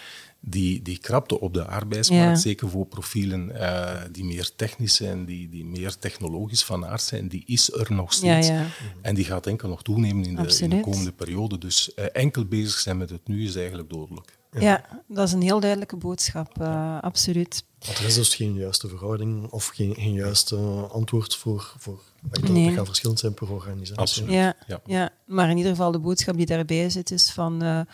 [0.47, 5.49] die, die krapte op de arbeidsmarkt, zeker voor profielen uh, die meer technisch zijn, die,
[5.49, 8.47] die meer technologisch van aard zijn, die is er nog steeds.
[8.47, 8.67] Ja, ja.
[9.01, 11.59] En die gaat enkel nog toenemen in de, in de komende periode.
[11.59, 14.37] Dus uh, enkel bezig zijn met het nu is eigenlijk dodelijk.
[14.59, 17.65] Ja, dat is een heel duidelijke boodschap, uh, absoluut.
[17.79, 20.57] Want er is dus geen juiste verhouding of geen, geen juiste
[20.93, 22.73] antwoord voor, voor dat nee.
[22.73, 24.01] gaat verschillend zijn per organisatie.
[24.01, 24.33] Absoluut.
[24.33, 24.81] Ja, ja.
[24.87, 27.87] ja, maar in ieder geval de boodschap die daarbij zit is van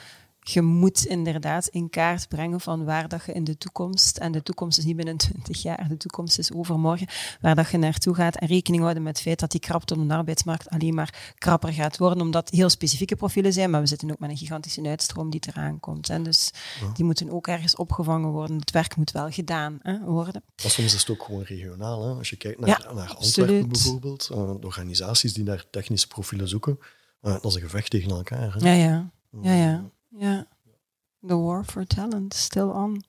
[0.53, 4.43] je moet inderdaad in kaart brengen van waar dat je in de toekomst, en de
[4.43, 7.07] toekomst is niet binnen 20 jaar, de toekomst is overmorgen,
[7.41, 10.09] waar dat je naartoe gaat en rekening houden met het feit dat die krapte op
[10.09, 14.11] de arbeidsmarkt alleen maar krapper gaat worden, omdat heel specifieke profielen zijn, maar we zitten
[14.11, 16.09] ook met een gigantische uitstroom die eraan komt.
[16.09, 16.93] En dus ja.
[16.93, 18.59] die moeten ook ergens opgevangen worden.
[18.59, 20.43] Het werk moet wel gedaan hè, worden.
[20.63, 22.09] Maar soms is het ook gewoon regionaal.
[22.09, 22.15] Hè?
[22.15, 26.49] Als je kijkt naar, ja, naar Antwerpen bijvoorbeeld, uh, de organisaties die naar technische profielen
[26.49, 26.79] zoeken,
[27.23, 28.55] uh, dat is een gevecht tegen elkaar.
[28.55, 28.69] Hè?
[28.69, 29.11] Ja, ja.
[29.43, 29.91] ja, ja.
[30.11, 30.47] Ja,
[31.27, 33.05] the war for talent, still on.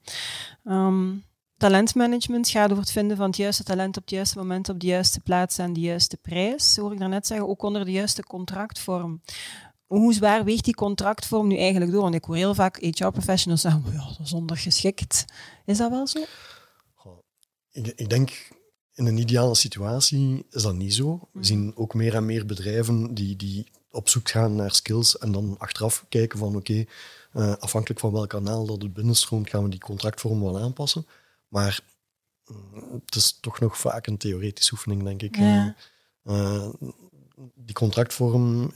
[0.63, 1.23] Um,
[1.57, 4.87] talentmanagement gaat over het vinden van het juiste talent op het juiste moment, op de
[4.87, 6.77] juiste plaats en de juiste prijs.
[6.77, 9.21] Hoor ik daarnet zeggen, ook onder de juiste contractvorm.
[9.85, 12.01] Hoe zwaar weegt die contractvorm nu eigenlijk door?
[12.01, 15.25] Want ik hoor heel vaak HR-professionals zeggen, ja, dat is ondergeschikt.
[15.65, 16.19] Is dat wel zo?
[17.71, 18.49] Ik, ik denk,
[18.93, 21.29] in een ideale situatie is dat niet zo.
[21.33, 25.31] We zien ook meer en meer bedrijven die, die op zoek gaan naar skills en
[25.31, 26.87] dan achteraf kijken van oké, okay,
[27.33, 31.05] uh, afhankelijk van welk kanaal dat het binnenstroomt, gaan we die contractvorm wel aanpassen.
[31.47, 31.79] Maar
[32.45, 35.35] mm, het is toch nog vaak een theoretische oefening, denk ik.
[35.35, 35.75] Ja.
[36.23, 36.69] Uh,
[37.55, 38.73] die contractvorm,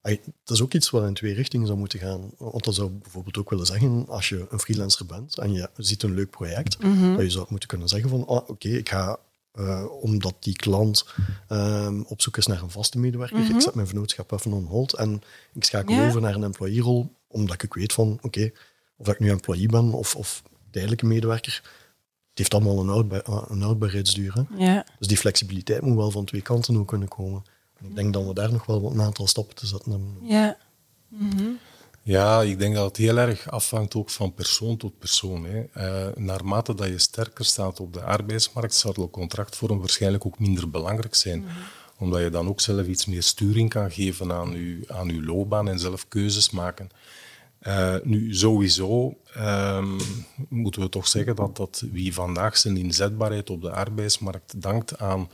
[0.00, 2.30] het is ook iets wat in twee richtingen zou moeten gaan.
[2.38, 6.02] Want dat zou bijvoorbeeld ook willen zeggen, als je een freelancer bent en je ziet
[6.02, 7.16] een leuk project, mm -hmm.
[7.16, 9.18] dat je zou moeten kunnen zeggen van, oh, oké, ik ga
[9.60, 11.06] uh, omdat die klant
[11.48, 13.36] um, op zoek is naar een vaste medewerker.
[13.36, 13.54] Mm -hmm.
[13.54, 16.06] Ik zet mijn vernootschap even on hold en ik schakel ja.
[16.06, 18.54] over naar een employee-rol, omdat ik weet van, oké, okay,
[18.96, 21.62] of ik nu employee ben of, of tijdelijke medewerker,
[22.28, 24.34] het heeft allemaal een, houdbaar, een houdbaarheidsduur.
[24.34, 24.64] Hè?
[24.64, 24.86] Ja.
[24.98, 27.42] Dus die flexibiliteit moet wel van twee kanten ook kunnen komen.
[27.78, 30.16] En ik denk dat we daar nog wel een aantal stappen te zetten hebben.
[30.22, 30.56] Ja.
[31.08, 31.58] Mm -hmm.
[32.02, 35.44] Ja, ik denk dat het heel erg afhangt ook van persoon tot persoon.
[35.44, 35.64] Hè.
[35.76, 40.70] Uh, naarmate dat je sterker staat op de arbeidsmarkt, zal de contractvorm waarschijnlijk ook minder
[40.70, 41.38] belangrijk zijn.
[41.38, 41.62] Mm -hmm.
[41.98, 45.68] Omdat je dan ook zelf iets meer sturing kan geven aan je, aan uw loopbaan
[45.68, 46.88] en zelf keuzes maken.
[47.62, 49.96] Uh, nu, sowieso um,
[50.48, 55.28] moeten we toch zeggen dat, dat wie vandaag zijn inzetbaarheid op de arbeidsmarkt dankt aan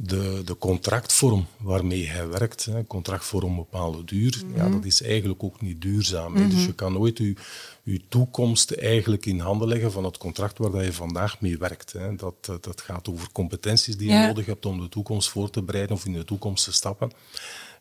[0.00, 4.72] de, de contractvorm waarmee hij werkt, hè, contract voor een bepaalde duur, ja, mhm.
[4.72, 6.34] dat is eigenlijk ook niet duurzaam.
[6.34, 6.66] Dus mhm.
[6.66, 7.34] je kan nooit je,
[7.82, 11.92] je toekomst eigenlijk in handen leggen van het contract waar je vandaag mee werkt.
[11.92, 12.14] Hè.
[12.14, 15.96] Dat, dat gaat over competenties die je nodig hebt om de toekomst voor te bereiden
[15.96, 17.10] of in de toekomst te stappen.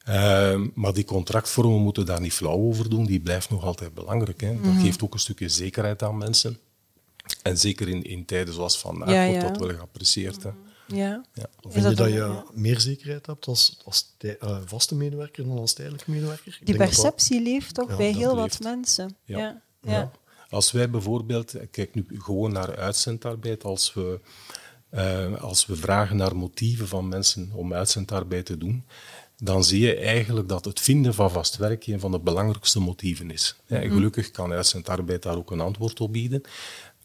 [0.09, 4.41] Uh, maar die contractvormen moeten daar niet flauw over doen, die blijft nog altijd belangrijk.
[4.41, 4.55] Hè.
[4.61, 4.81] Dat mhm.
[4.81, 6.59] geeft ook een stukje zekerheid aan mensen.
[7.43, 10.43] En zeker in, in tijden zoals vandaag wordt dat wel geapprecieerd.
[10.43, 10.49] Hè.
[10.87, 11.23] Ja.
[11.33, 11.49] ja.
[11.67, 16.11] Vind je dat je meer zekerheid hebt als, als uh, vaste medewerker dan als tijdelijke
[16.11, 16.59] medewerker?
[16.63, 19.15] Die perceptie leeft toch bij heel wat mensen.
[19.23, 19.61] Ja.
[19.81, 20.11] Ja.
[20.49, 24.19] Als wij bijvoorbeeld, kijk nu gewoon naar uitzendarbeid, als we,
[24.93, 28.83] uh, als we vragen naar motieven van mensen om uitzendarbeid te doen,
[29.37, 33.31] dan zie je eigenlijk dat het vinden van vast werk een van de belangrijkste motieven
[33.31, 33.55] is.
[33.65, 33.87] Ja, mhm.
[33.89, 36.41] gelukkig kan uitzendarbeid daar ook een antwoord op bieden.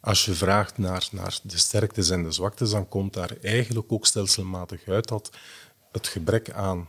[0.02, 4.06] Als je vraagt naar, naar de sterktes en de zwaktes, dan komt daar eigenlijk ook
[4.06, 5.30] stelselmatig uit dat
[5.92, 6.88] het gebrek aan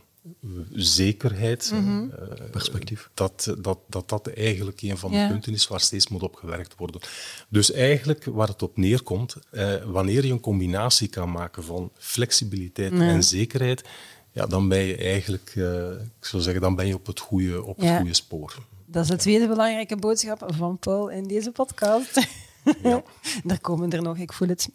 [0.72, 2.12] zekerheid, mm
[2.50, 6.34] perspectief, dat, dat, dat dat eigenlijk een van de punten is waar steeds moet op
[6.34, 7.00] gewerkt worden.
[7.48, 12.92] Dus eigenlijk waar het op neerkomt, eh, wanneer je een combinatie kan maken van flexibiliteit
[12.92, 13.84] en zekerheid,
[14.32, 17.64] ja, dan ben je eigenlijk, uh, ik zou zeggen, dan ben je op het goede,
[17.64, 18.58] op het goede spoor.
[18.86, 22.26] Dat is de tweede belangrijke boodschap van Paul in deze podcast.
[22.82, 23.02] Ja.
[23.44, 24.68] Daar komen er nog, ik voel het.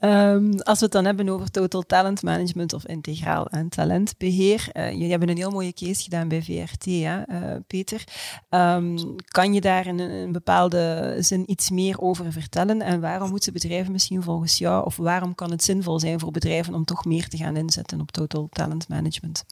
[0.00, 4.68] um, als we het dan hebben over total talent management of integraal en talentbeheer.
[4.72, 8.04] Uh, jullie hebben een heel mooie case gedaan bij VRT, hè, uh, Peter.
[8.50, 12.82] Um, kan je daar in een, bepaalde zin iets meer over vertellen?
[12.82, 16.74] En waarom moeten bedrijven misschien volgens jou, of waarom kan het zinvol zijn voor bedrijven
[16.74, 19.44] om toch meer te gaan inzetten op total talent management?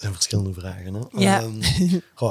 [0.00, 0.94] Zijn verschillende vragen.
[0.94, 1.00] Hè?
[1.10, 1.42] Ja.
[1.42, 1.60] Um,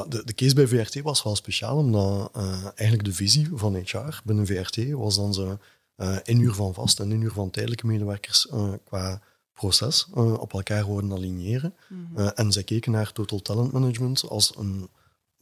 [0.09, 4.21] de, de case bij VRT was wel speciaal, omdat uh, eigenlijk de visie van HR
[4.23, 5.57] binnen VRT was dan ze
[5.97, 9.21] uh, één uur van vast en één uur van tijdelijke medewerkers uh, qua
[9.53, 11.73] proces op elkaar horen aligneren.
[11.89, 12.27] Mm -hmm.
[12.27, 14.89] en zij keken naar total talent management als een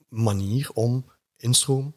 [0.09, 1.05] manier om
[1.37, 1.95] instroom,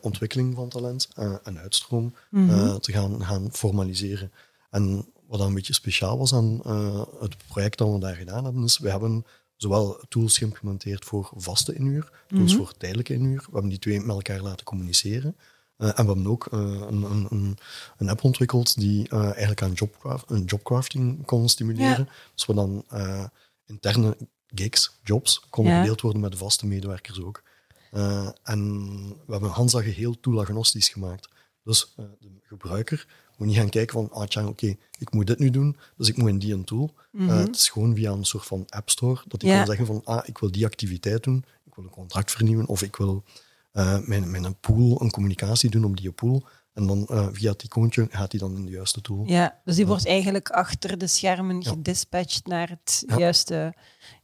[0.00, 1.08] ontwikkeling van talent
[1.42, 2.80] en uitstroom mm -hmm.
[2.80, 4.32] te gaan, gaan formaliseren.
[4.70, 6.60] En wat dan een beetje speciaal was aan
[7.20, 9.24] het project dat we daar gedaan hebben, is we hebben
[9.58, 12.62] zowel tools geïmplementeerd voor vaste inhuur, tools mhm.
[12.62, 13.38] voor tijdelijke inhuur.
[13.38, 15.36] We hebben die twee met elkaar laten communiceren.
[15.78, 17.58] Uh, en we hebben ook uh, een, een,
[17.98, 21.98] een, app ontwikkeld die uh, eigenlijk aan jobcraft, een jobcrafting kon stimuleren.
[21.98, 22.12] Ja.
[22.34, 22.84] Dus we dan
[23.66, 24.16] interne
[24.46, 25.80] gigs, jobs, konden ja.
[25.80, 27.42] gedeeld worden met de vaste medewerkers ook.
[28.42, 31.28] en we hebben Hansa geheel toolagnostisch gemaakt.
[31.62, 35.50] Dus de gebruiker moet niet gaan kijken van, ah tja, oké, ik moet dit nu
[35.50, 36.94] doen, dus ik moet in die een tool.
[37.12, 40.00] Mm het is gewoon via een soort van app store dat ik kan zeggen van,
[40.04, 43.24] ah, ik wil die activiteit doen, ik wil een contract vernieuwen of ik wil
[43.72, 46.46] uh, mijn, mijn pool, een communicatie doen op die pool.
[46.78, 49.22] En dan uh, via het icoontje gaat hij dan in de juiste tool.
[49.26, 53.74] Ja, dus die wordt eigenlijk achter de schermen gedispatcht naar het juiste...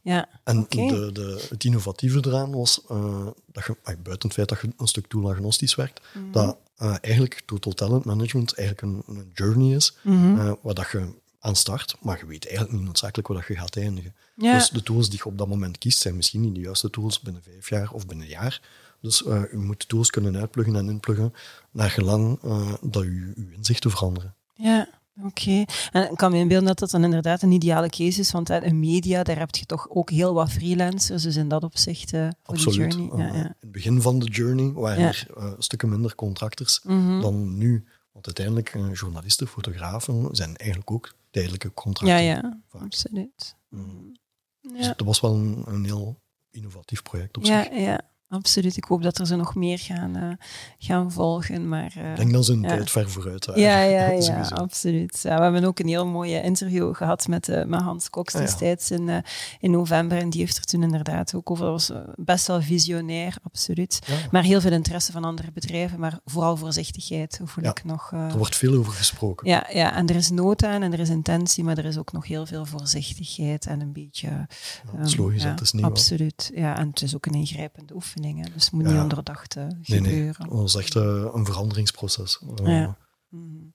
[0.01, 4.61] Ja, en de, de, het innovatieve eraan was uh, dat je, buiten het feit dat
[4.61, 6.31] je een stuk tool-agnostisch werkt, mhm.
[6.31, 11.13] dat uh, eigenlijk total talent management eigenlijk een, een journey is, mm waar dat je
[11.39, 14.15] aan start, maar je weet eigenlijk niet noodzakelijk waar dat je gaat eindigen.
[14.35, 17.21] Dus de tools die je op dat moment kiest, zijn misschien niet de juiste tools
[17.21, 18.61] binnen vijf jaar of binnen een jaar.
[19.05, 21.33] Dus uh, u moet tools kunnen uitpluggen en inpluggen
[21.71, 24.35] naar gelang uh, dat u uw inzichten veranderen.
[24.53, 24.89] Ja,
[25.23, 25.65] oké.
[25.91, 28.79] En ik kan me inbeelden dat dat dan inderdaad een ideale case is, want in
[28.79, 32.55] media, daar heb je toch ook heel wat freelancers, dus in dat opzicht uh, voor
[32.55, 32.91] Absoluut.
[32.91, 33.27] de journey.
[33.27, 33.43] Ja, ja.
[33.43, 37.21] In het begin van de journey waren er stukken minder contractors mhm.
[37.21, 37.85] dan nu.
[38.11, 42.23] Want uiteindelijk, journalisten, fotografen zijn eigenlijk ook tijdelijke contracten.
[42.23, 43.55] Ja, ja, absoluut.
[43.69, 44.15] Mm.
[44.61, 46.19] Dus dat was wel een, een heel
[46.51, 47.79] innovatief project op ja, zich.
[47.79, 48.77] Ja, absoluut.
[48.77, 50.31] Ik hoop dat er ze nog meer gaan, uh,
[50.77, 51.67] gaan volgen.
[51.67, 52.67] Maar, uh, ik denk dat ze een ja.
[52.67, 53.61] tijd ver vooruit waren.
[53.61, 55.19] Ja, ja, ja absoluut.
[55.23, 58.41] Ja, we hebben ook een heel mooie interview gehad met, uh, met Hans Cox ah,
[58.41, 59.23] destijds in,
[59.59, 60.17] in november.
[60.17, 61.65] En die heeft er toen inderdaad ook over.
[61.65, 63.99] was best wel visionair, absoluut.
[64.31, 68.11] Maar heel veel interesse van andere bedrijven, maar vooral voorzichtigheid voel ik nog.
[68.11, 69.49] er wordt veel over gesproken.
[69.49, 72.11] Ja, ja, en er is nood aan en er is intentie, maar er is ook
[72.11, 74.47] nog heel veel voorzichtigheid en een beetje...
[74.95, 76.77] Dat is ehm, logisch, dat is niet Absoluut, ja.
[76.77, 78.14] En het is ook een ingrijpende oefening,
[78.53, 80.47] dus het moet niet onderdacht uh, gebeuren.
[80.49, 82.41] Nee, dat is echt uh, een veranderingsproces.
[82.63, 82.87] Uh,
[83.35, 83.73] Mm.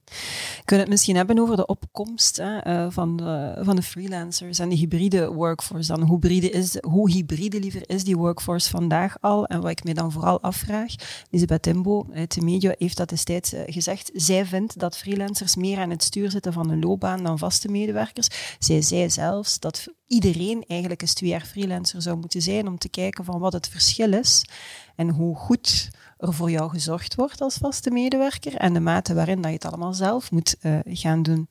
[0.64, 4.68] Kunnen het misschien hebben over de opkomst hè, uh, van, de, van de freelancers en
[4.68, 6.02] de hybride workforce dan?
[6.02, 9.46] Hoe hybride, is, hoe hybride liever is die workforce vandaag al?
[9.46, 10.94] En wat ik me dan vooral afvraag,
[11.30, 14.10] Elisabeth Timbo uit de media heeft dat destijds uh, gezegd.
[14.14, 18.28] Zij vindt dat freelancers meer aan het stuur zitten van een loopbaan dan vaste medewerkers.
[18.58, 22.88] Zij zei zelfs dat iedereen eigenlijk eens twee jaar freelancer zou moeten zijn om te
[22.88, 24.44] kijken van wat het verschil is
[24.96, 25.90] en hoe goed
[26.20, 29.64] er voor jou gezorgd wordt als vaste medewerker en de mate waarin dat je het
[29.64, 31.46] allemaal zelf moet uh, gaan doen.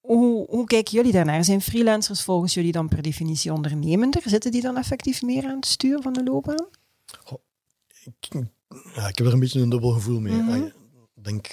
[0.00, 1.44] Hoe, hoe, kijken jullie daarnaar?
[1.44, 4.22] Zijn freelancers volgens jullie dan per definitie ondernemender?
[4.24, 6.66] Zitten die dan effectief meer aan het stuur van de loopbaan?
[8.04, 8.28] Ik,
[8.94, 10.32] ja, ik heb er een beetje een dubbel gevoel mee.
[10.32, 10.72] Mm -hmm.
[11.14, 11.46] Ik denk,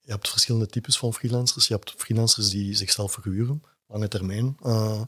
[0.00, 1.68] je hebt verschillende types van freelancers.
[1.68, 4.56] Je hebt freelancers die zichzelf verhuren, lange termijn.
[4.62, 5.02] Uh,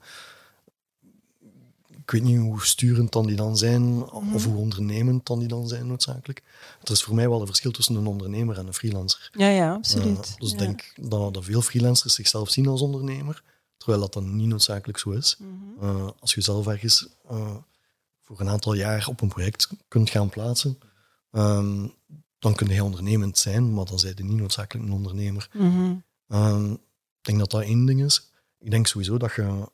[2.05, 4.35] ik weet niet hoe sturend dan die dan zijn, Mhm.
[4.35, 6.43] of hoe ondernemend dan die dan zijn noodzakelijk.
[6.83, 9.31] Er is voor mij wel een verschil tussen een ondernemer en een freelancer.
[9.33, 10.29] Ja, ja, absoluut.
[10.31, 10.55] Uh, dus ja.
[10.55, 13.43] ik denk dat, dat veel freelancers zichzelf zien als ondernemer,
[13.77, 15.37] terwijl dat dan niet noodzakelijk zo is.
[15.39, 15.85] Mhm.
[15.85, 17.57] Uh, als je zelf ergens uh,
[18.21, 20.79] voor een aantal jaar op een project kunt gaan plaatsen,
[21.33, 21.93] um,
[22.39, 25.49] dan kun je ondernemend zijn, maar dan zijn je niet noodzakelijk een ondernemer.
[25.53, 26.73] Mm -hmm.
[26.73, 28.31] ik denk dat dat één ding is.
[28.59, 29.69] Ik denk sowieso dat je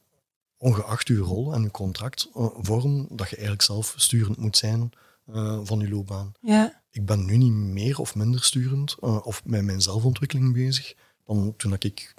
[0.61, 4.93] ongeacht je rol en je contractvorm, dat je eigenlijk zelf sturend moet zijn
[5.27, 6.33] uh, van je loopbaan.
[6.41, 6.83] Ja.
[6.91, 10.95] Ik ben nu niet meer of minder sturend uh, of met mijn zelfontwikkeling bezig
[11.25, 12.15] dan toen ik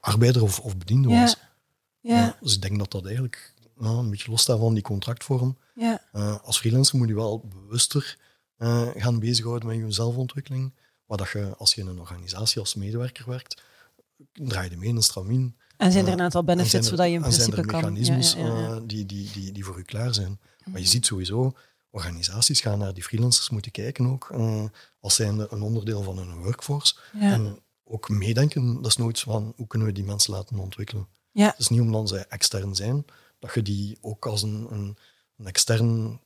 [0.00, 1.20] arbeider of, of bediende ja.
[1.20, 1.36] was.
[2.00, 2.26] Ja.
[2.26, 5.56] Uh, dus ik denk dat dat eigenlijk een beetje losstaat van die contractvorm.
[5.74, 6.00] Ja.
[6.42, 8.18] als freelancer moet je wel bewuster
[8.96, 10.72] gaan bezighouden met je zelfontwikkeling.
[11.06, 13.62] Maar dat je, als je in een organisatie als medewerker werkt,
[14.32, 15.56] draai je mee in een stramien.
[15.76, 17.92] En zijn er een aantal benefits zodat je in en zijn principe er kan...
[17.92, 18.74] mechanismes ja, ja, ja.
[18.74, 20.40] uh, die, die, die, die voor u klaar zijn.
[20.64, 21.52] Maar je ziet sowieso,
[21.90, 24.64] organisaties gaan naar die freelancers moeten kijken ook, uh,
[25.00, 26.94] als zijnde een onderdeel van hun workforce.
[27.12, 27.32] Ja.
[27.32, 31.08] En ook meedenken, dat is nooit van hoe kunnen we die mensen laten ontwikkelen.
[31.30, 31.46] Ja.
[31.46, 33.04] Het is niet omdat zij extern zijn,
[33.38, 34.96] dat je die ook als een, een,
[35.36, 36.20] een extern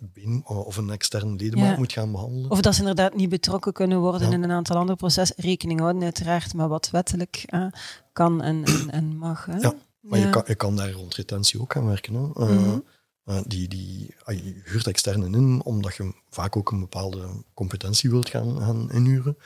[0.00, 1.76] been of een extern Ja.
[1.76, 2.50] moet gaan behandelen.
[2.50, 4.34] Of dat ze inderdaad niet betrokken kunnen worden Ja.
[4.34, 5.36] in een aantal andere processen.
[5.38, 7.66] Rekening houden uiteraard met wat wettelijk eh,
[8.12, 9.44] kan en, en, en mag.
[9.46, 9.56] Hè?
[9.56, 10.24] Ja, Maar Ja.
[10.24, 12.14] je, kan, je kan daar rond retentie ook aan werken.
[12.14, 12.20] Hè.
[12.20, 12.78] Uh, Mhm.
[13.26, 18.10] uh, die, die, ah, je huurt externen in omdat je vaak ook een bepaalde competentie
[18.10, 19.36] wilt gaan, gaan inhuren.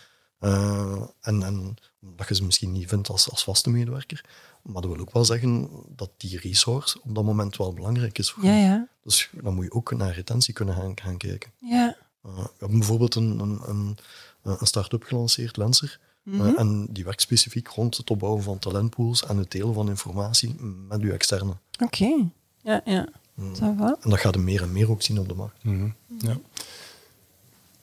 [0.40, 4.24] Uh, en, en omdat je ze misschien niet vindt als, als vaste medewerker.
[4.66, 8.30] Maar dat wil ook wel zeggen dat die resource op dat moment wel belangrijk is
[8.30, 8.64] voor Ja, je.
[8.64, 8.88] ja.
[9.02, 11.50] Dus dan moet je ook naar retentie kunnen gaan, gaan kijken.
[11.60, 11.96] ja.
[12.26, 13.96] Uh, we hebben bijvoorbeeld een, een, een,
[14.42, 15.98] een start-up gelanceerd, Lenser.
[16.22, 16.40] Mhm.
[16.46, 20.54] Uh, en die werkt specifiek rond het opbouwen van talentpools en het delen van informatie
[20.88, 21.56] met uw externe.
[21.82, 22.28] Oké.
[22.62, 23.08] Ja, ja.
[23.34, 23.54] Mm.
[23.54, 23.96] Ça va.
[24.00, 25.64] En dat gaat er meer en meer ook zien op de markt.
[25.64, 26.38] Mhm, Ja,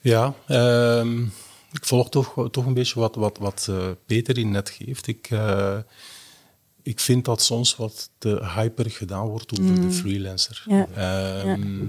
[0.02, 1.22] ja ehm,
[1.72, 5.08] ik volg toch, toch een beetje wat, wat, wat eh, Peter hier net geeft.
[5.08, 5.78] Ik, eh,
[6.84, 10.63] ik vind dat soms wat te hyper gedaan wordt over de freelancer.
[10.67, 10.88] Ja.
[10.96, 11.88] Ehm,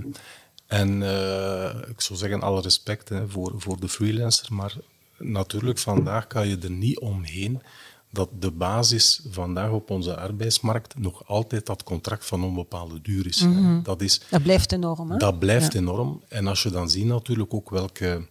[0.66, 4.74] En eh, ik zou zeggen, alle respect hè, voor, voor de freelancer, maar
[5.18, 7.62] natuurlijk, vandaag kan je er niet omheen
[8.10, 13.40] dat de basis vandaag op onze arbeidsmarkt nog altijd dat contract van onbepaalde duur is.
[13.40, 13.82] hè.
[13.82, 15.16] Dat is Dat blijft enorm, hè?
[15.16, 15.78] dat blijft Ja.
[15.78, 16.22] enorm.
[16.28, 18.26] En als je dan ziet natuurlijk ook welke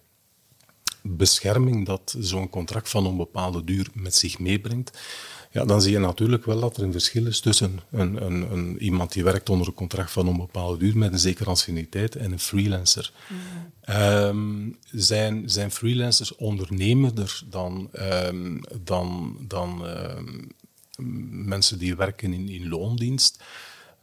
[1.01, 4.99] bescherming dat zo'n contract van onbepaalde duur met zich meebrengt,
[5.53, 8.83] ja, dan zie je natuurlijk wel dat er een verschil is tussen een, een, een,
[8.83, 12.39] iemand die werkt onder een contract van onbepaalde duur met een zekere anciëniteit en een
[12.39, 13.11] freelancer.
[13.81, 20.41] Ehm, zijn, zijn freelancers ondernemender dan, ehm, dan, dan ehm,
[21.45, 23.43] mensen die werken in, in loondienst?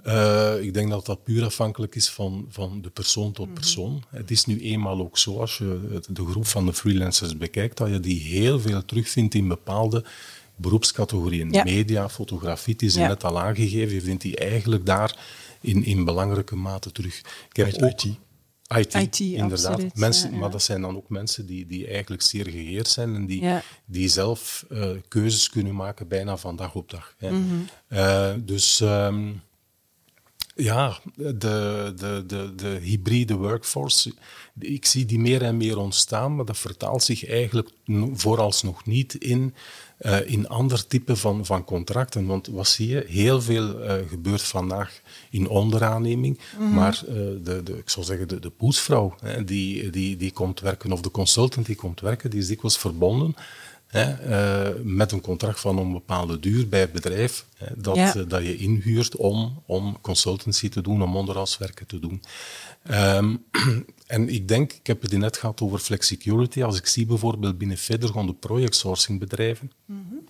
[0.06, 4.02] Uh, ik denk dat dat puur afhankelijk is van, van de persoon tot persoon.
[4.08, 7.88] Het is nu eenmaal ook zo, als je de groep van de freelancers bekijkt, dat
[7.88, 10.04] je die heel veel terugvindt in bepaalde
[10.60, 11.50] beroepscategorieën.
[11.52, 11.64] Ja.
[11.64, 13.08] Media, fotografie, het is Ja.
[13.08, 15.16] net al aangegeven, je vindt die eigenlijk daar
[15.60, 17.18] in, in belangrijke mate terug.
[17.48, 17.82] Ik heb IT.
[17.82, 18.00] ook
[18.78, 19.66] IT, IT, inderdaad.
[19.72, 20.40] absoluut, Mensen, ja, ja.
[20.40, 23.62] Maar dat zijn dan ook mensen die, die eigenlijk zeer geheerd zijn en die, Ja.
[23.84, 27.14] die zelf eh, keuzes kunnen maken bijna van dag op dag.
[27.18, 27.30] Hè.
[27.30, 27.44] Mhm.
[27.88, 29.28] Eh, dus ehm,
[30.54, 34.12] ja, de, de, de, de hybride workforce,
[34.58, 39.14] ik zie die meer en meer ontstaan, maar dat vertaalt zich eigenlijk no- vooralsnog niet
[39.14, 39.54] in,
[39.98, 42.26] eh, in ander type van, van contracten.
[42.26, 43.04] Want wat zie je?
[43.08, 46.38] Heel veel eh, gebeurt vandaag in onderaanneming,
[46.72, 50.60] maar eh, de, de, ik zou zeggen de, de poetsvrouw hè, die, die, die komt
[50.60, 53.34] werken, of de consultant die komt werken, die is dikwijls verbonden
[53.90, 54.28] hè,
[54.70, 58.16] uh, met een contract van een bepaalde duur bij het bedrijf hè, dat, ja.
[58.16, 62.22] uh, dat je inhuurt om, om consultancy te doen, om onderhoudswerken te doen.
[62.90, 63.44] Um,
[64.06, 66.62] en ik denk, ik heb het net gehad over flexicurity.
[66.62, 70.24] Als ik zie bijvoorbeeld binnen Federgon de projectsourcingbedrijven, mm -hmm.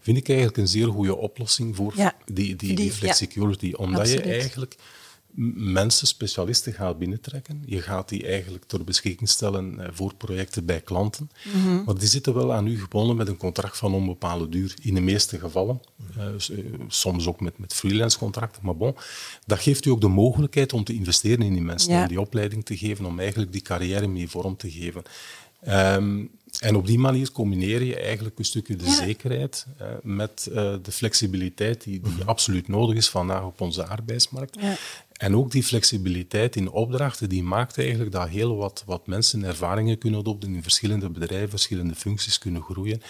[0.00, 2.14] vind ik eigenlijk een zeer goede oplossing voor ja.
[2.24, 3.66] die, die, die, flexicurity.
[3.66, 3.76] Ja.
[3.76, 4.24] Omdat Absoluut.
[4.24, 4.76] je eigenlijk
[5.54, 7.62] mensen, specialisten gaat binnentrekken.
[7.66, 11.30] Je gaat die eigenlijk ter beschikking stellen voor projecten bij klanten.
[11.44, 11.82] Mm -hmm.
[11.84, 14.74] Maar die zitten wel aan u gebonden met een contract van onbepaalde duur.
[14.82, 15.80] In de meeste gevallen.
[16.18, 16.24] Uh,
[16.88, 18.64] soms ook met, met freelance contracten.
[18.64, 18.94] Maar bon,
[19.46, 21.92] dat geeft u ook de mogelijkheid om te investeren in die mensen.
[21.92, 22.02] Ja.
[22.02, 25.02] Om die opleiding te geven, om eigenlijk die carrière mee vorm te geven.
[25.68, 28.94] Um, en op die manier combineer je eigenlijk een stukje de ja.
[28.94, 32.28] zekerheid uh, met uh, de flexibiliteit die, die mm -hmm.
[32.28, 34.56] absoluut nodig is vandaag op onze arbeidsmarkt.
[34.60, 34.76] Ja.
[35.22, 39.98] En ook die flexibiliteit in opdrachten, die maakt eigenlijk dat heel wat, wat mensen ervaringen
[39.98, 43.02] kunnen opdoen in verschillende bedrijven, verschillende functies kunnen groeien.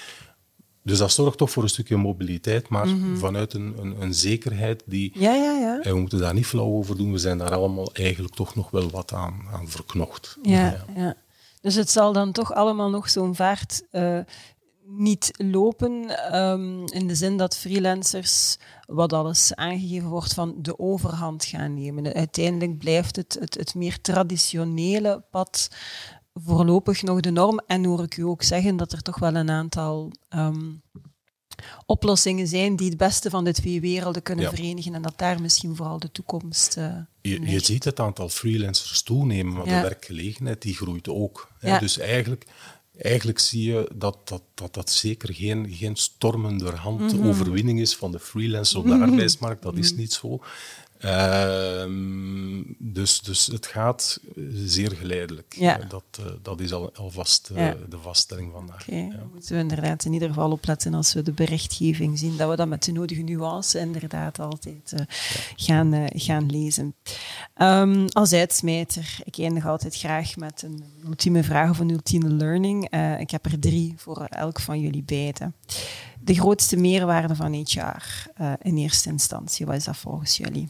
[0.82, 3.16] Dus dat zorgt toch voor een stukje mobiliteit, maar mm -hmm.
[3.16, 5.12] vanuit een, een, een, zekerheid die...
[5.14, 5.80] Ja, ja, ja.
[5.80, 8.70] En we moeten daar niet flauw over doen, we zijn daar allemaal eigenlijk toch nog
[8.70, 10.38] wel wat aan, aan verknocht.
[10.42, 10.84] Ja, ja.
[10.96, 11.16] ja.
[11.60, 14.18] Dus het zal dan toch allemaal nog zo'n vaart uh,
[14.96, 15.92] niet lopen,
[16.40, 22.14] um, in de zin dat freelancers, wat alles aangegeven wordt, van de overhand gaan nemen.
[22.14, 25.68] Uiteindelijk blijft het, het, het meer traditionele pad
[26.34, 27.60] voorlopig nog de norm.
[27.66, 30.82] En hoor ik u ook zeggen dat er toch wel een aantal um,
[31.86, 34.50] oplossingen zijn die het beste van de twee werelden kunnen ja.
[34.50, 36.76] verenigen en dat daar misschien vooral de toekomst.
[36.76, 39.76] Uh, je, je, ziet het aantal freelancers toenemen, maar ja.
[39.76, 41.48] de werkgelegenheid die groeit ook.
[41.60, 41.78] Ja.
[41.78, 42.46] Dus eigenlijk,
[42.98, 47.28] eigenlijk zie je dat dat, dat, dat zeker geen, geen stormende hand mm -hmm.
[47.28, 49.02] overwinning is van de freelancers op de -hmm.
[49.02, 49.62] arbeidsmarkt.
[49.62, 50.40] Dat is niet zo.
[51.04, 51.84] Uh,
[52.78, 54.20] dus, dus het gaat
[54.54, 55.54] zeer geleidelijk.
[55.58, 55.76] Ja.
[55.88, 57.76] Dat, uh, dat is al, alvast uh, ja.
[57.88, 58.88] de vaststelling vandaag.
[58.88, 59.00] Okay.
[59.00, 59.26] Ja.
[59.32, 62.68] Moeten we inderdaad in ieder geval opletten als we de berichtgeving zien, dat we dat
[62.68, 64.94] met de nodige nuance inderdaad altijd
[65.56, 66.94] gaan, gaan lezen.
[67.56, 72.84] Um, als uitsmijter, ik eindig altijd graag met een ultieme vraag of een ultieme learning.
[73.18, 75.54] ik heb er drie voor elk van jullie beiden.
[76.20, 78.30] De grootste meerwaarde van HR
[78.62, 80.68] in eerste instantie, wat is dat volgens jullie?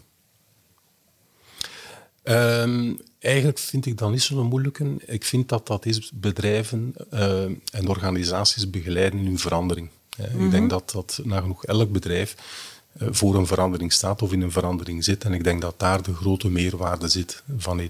[2.25, 4.97] Um, eigenlijk vind ik dat niet zo'n moeilijke.
[5.07, 9.89] Ik vind dat dat is bedrijven uh, en organisaties begeleiden in hun verandering.
[10.19, 10.45] Mm -hmm.
[10.45, 12.37] Ik denk dat dat nagenoeg elk bedrijf
[13.03, 15.25] uh, voor een verandering staat of in een verandering zit.
[15.25, 17.87] En ik denk dat daar de grote meerwaarde zit van HR,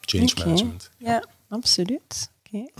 [0.00, 0.44] change okay.
[0.44, 0.90] management.
[0.96, 2.30] Ja, absoluut.
[2.46, 2.70] Okay.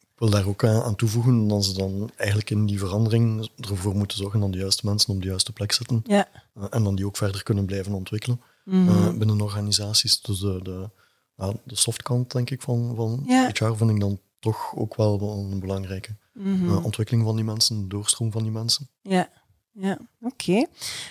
[0.00, 4.16] Ik wil daar ook aan toevoegen dat ze dan eigenlijk in die verandering ervoor moeten
[4.16, 6.02] zorgen dat de juiste mensen op de juiste plek zitten.
[6.06, 6.28] Ja.
[6.70, 8.40] En dan die ook verder kunnen blijven ontwikkelen.
[8.68, 8.96] Mm -hmm.
[8.96, 10.20] uh, binnen organisaties.
[10.20, 10.90] Dus de, de,
[11.36, 13.48] nou, de softkant, denk ik, van, van ja.
[13.48, 16.16] HR vind ik dan toch ook wel een belangrijke.
[16.32, 16.68] Mm -hmm.
[16.68, 18.88] uh, ontwikkeling van die mensen, de doorstroom van die mensen.
[19.02, 19.30] Ja,
[19.72, 20.66] ja oké.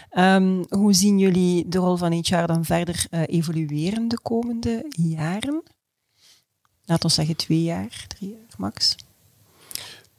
[0.10, 0.36] Okay.
[0.36, 5.64] Um, hoe zien jullie de rol van HR dan verder uh, evolueren de komende jaren?
[6.86, 8.96] Laten we zeggen twee jaar, drie jaar max.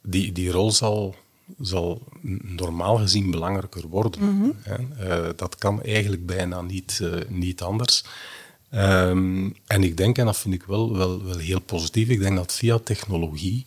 [0.02, 1.14] Die, die rol zal
[1.60, 2.02] zal
[2.42, 4.20] normaal gezien belangrijker worden.
[4.20, 4.92] Mm -hmm.
[5.00, 8.04] uh, dat kan eigenlijk bijna niet, uh, niet anders.
[8.74, 12.36] Um, en ik denk, en dat vind ik wel, wel, wel heel positief, ik denk
[12.36, 13.66] dat via technologie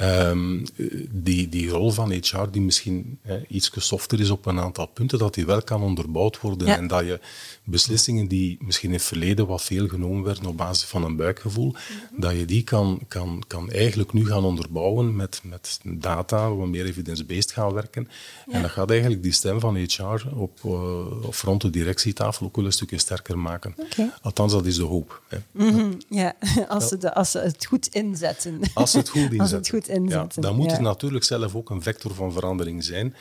[0.00, 0.64] Um,
[1.10, 5.18] die, die rol van HR, die misschien eh, iets softer is op een aantal punten,
[5.18, 6.66] dat die wel kan onderbouwd worden.
[6.66, 6.76] Ja.
[6.76, 7.20] En dat je
[7.64, 11.66] beslissingen die misschien in het verleden wat veel genomen werden op basis van een buikgevoel,
[11.66, 12.20] mm -hmm.
[12.20, 16.84] dat je die kan, kan, kan eigenlijk nu gaan onderbouwen met, met data, waar meer
[16.84, 18.08] evidence-based gaan werken.
[18.46, 18.52] Ja.
[18.52, 22.56] En dat gaat eigenlijk die stem van HR op, uh, op rond de directietafel ook
[22.56, 23.74] wel een stukje sterker maken.
[23.78, 24.10] Okay.
[24.22, 25.22] Althans, dat is de hoop.
[25.52, 25.98] Mm -hmm.
[26.08, 26.34] Ja,
[26.68, 28.60] als ze, de, als ze het goed inzetten.
[28.74, 29.83] Als ze het goed inzetten.
[29.86, 30.72] Ja, dan moet ja.
[30.72, 33.14] het natuurlijk zelf ook een vector van verandering zijn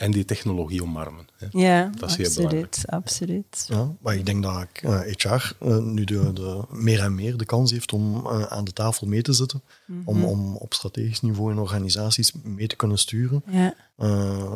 [0.00, 1.26] en die technologie omarmen.
[1.36, 1.46] Hè.
[1.50, 2.84] Ja, dat is absoluut, heel belangrijk.
[2.86, 3.64] absoluut.
[3.68, 7.44] Ja, maar ik denk dat uh, HR uh, nu de, de, meer en meer de
[7.44, 10.08] kans heeft om uh, aan de tafel mee te zitten, mm -hmm.
[10.08, 13.42] om, om op strategisch niveau in organisaties mee te kunnen sturen.
[13.46, 13.74] Ja.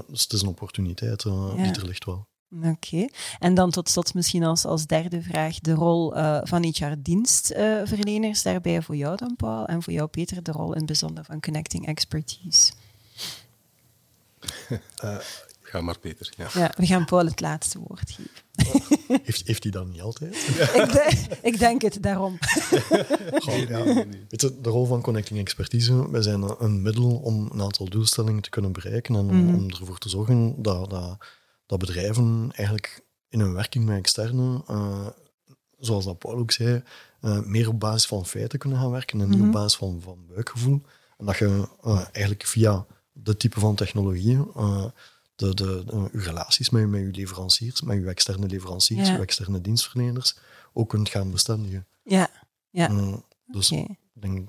[0.08, 1.54] dus het is een opportuniteit, ja.
[1.54, 2.26] die er ligt wel.
[2.56, 2.68] Oké.
[2.68, 3.10] Okay.
[3.38, 8.44] En dan tot slot misschien als, als derde vraag de rol uh, van HR-dienstverleners uh,
[8.44, 11.40] daarbij voor jou dan, Paul, en voor jou, Peter, de rol in het bijzonder van
[11.40, 12.72] Connecting Expertise.
[15.04, 15.16] Uh,
[15.62, 16.32] ga maar, Peter.
[16.36, 16.48] Ja.
[16.54, 16.72] ja.
[16.76, 18.30] we gaan Paul het laatste woord geven.
[18.66, 20.34] Oh, heeft, heeft hij dat niet altijd?
[20.80, 22.38] ik, de, ik, denk het, daarom.
[23.34, 23.84] Goh, ja.
[24.28, 28.42] Weet je, de rol van Connecting Expertise, wij zijn een middel om een aantal doelstellingen
[28.42, 29.54] te kunnen bereiken en mm.
[29.54, 30.90] om ervoor te zorgen dat...
[30.90, 31.16] dat
[31.66, 35.06] dat bedrijven eigenlijk in hun werking met externe, uh,
[35.78, 36.82] zoals dat Paul ook zei,
[37.20, 39.54] uh, meer op basis van feiten kunnen gaan werken en niet mm -hmm.
[39.54, 40.82] op basis van, van buikgevoel.
[41.18, 44.84] En dat je uh, eigenlijk via dit type van technologieën, uh,
[45.34, 50.36] de, de, uw relaties met, met uw leveranciers, met uw externe leveranciers, uw externe dienstverleners,
[50.72, 51.86] ook kunt gaan bestendigen.
[52.02, 52.30] Ja,
[52.70, 53.20] ja.
[53.46, 54.48] dus ik denk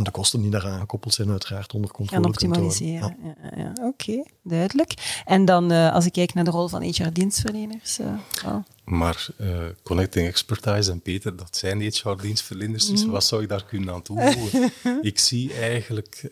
[0.00, 2.22] en de kosten die daaraan gekoppeld zijn, uiteraard onder controle.
[2.22, 3.16] En optimaliseren.
[3.22, 3.34] Ja.
[3.42, 5.22] Ja, ja, Oké, duidelijk.
[5.24, 7.98] En dan, uh, als ik kijk naar de rol van HR-dienstverleners.
[7.98, 8.06] Uh,
[8.46, 8.56] oh.
[8.84, 13.10] Maar uh, Connecting Expertise en Peter, dat zijn HR-dienstverleners, dus mm.
[13.10, 14.72] wat zou ik daar kunnen aan toevoegen?
[15.02, 16.30] ik, zie eigenlijk,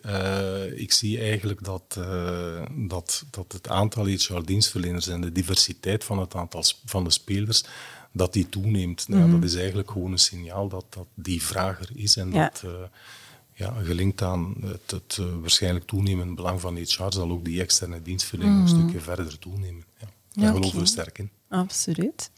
[0.75, 1.99] ik zie eigenlijk dat,
[2.71, 7.63] dat, dat het aantal HR-dienstverleners en de diversiteit van het aantal van de spelers
[8.11, 9.07] dat die toeneemt.
[9.07, 9.31] Nou, mm.
[9.31, 12.63] Dat is eigenlijk gewoon een signaal dat, dat die vraag er is en dat
[13.59, 18.01] ja, gelinkt aan het, het uh, waarschijnlijk toenemende belang van HR, zal ook die externe
[18.01, 18.75] dienstverlening mm -hmm.
[18.75, 19.83] een stukje verder toenemen.
[19.99, 20.07] Ja.
[20.33, 20.55] Daar okay.
[20.55, 21.29] geloven we sterk in.
[21.49, 22.31] Absoluut.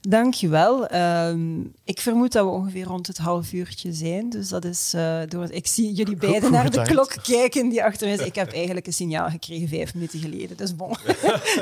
[0.00, 0.94] Dankjewel.
[0.94, 4.30] Um, ik vermoed dat we ongeveer rond het half uurtje zijn.
[4.30, 5.50] Dus dat is uh, door...
[5.50, 8.26] Ik zie jullie beiden naar de klok kijken die achter mij is.
[8.26, 10.56] Ik heb eigenlijk een signaal gekregen vijf minuten geleden.
[10.56, 10.96] Dus bon.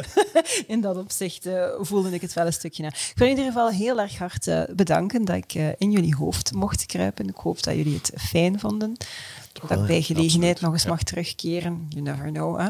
[0.67, 2.89] in dat opzicht uh, voelde ik het wel een stukje na.
[2.89, 6.53] Ik wil in ieder geval heel erg hard uh, bedanken dat ik in jullie hoofd
[6.53, 7.29] mocht kruipen.
[7.29, 8.97] Ik hoop dat jullie het fijn vonden.
[9.53, 10.61] Dat ik bij gelegenheid absoluut.
[10.61, 10.91] nog eens ja.
[10.91, 11.87] mag terugkeren.
[11.89, 12.69] You never know, hè?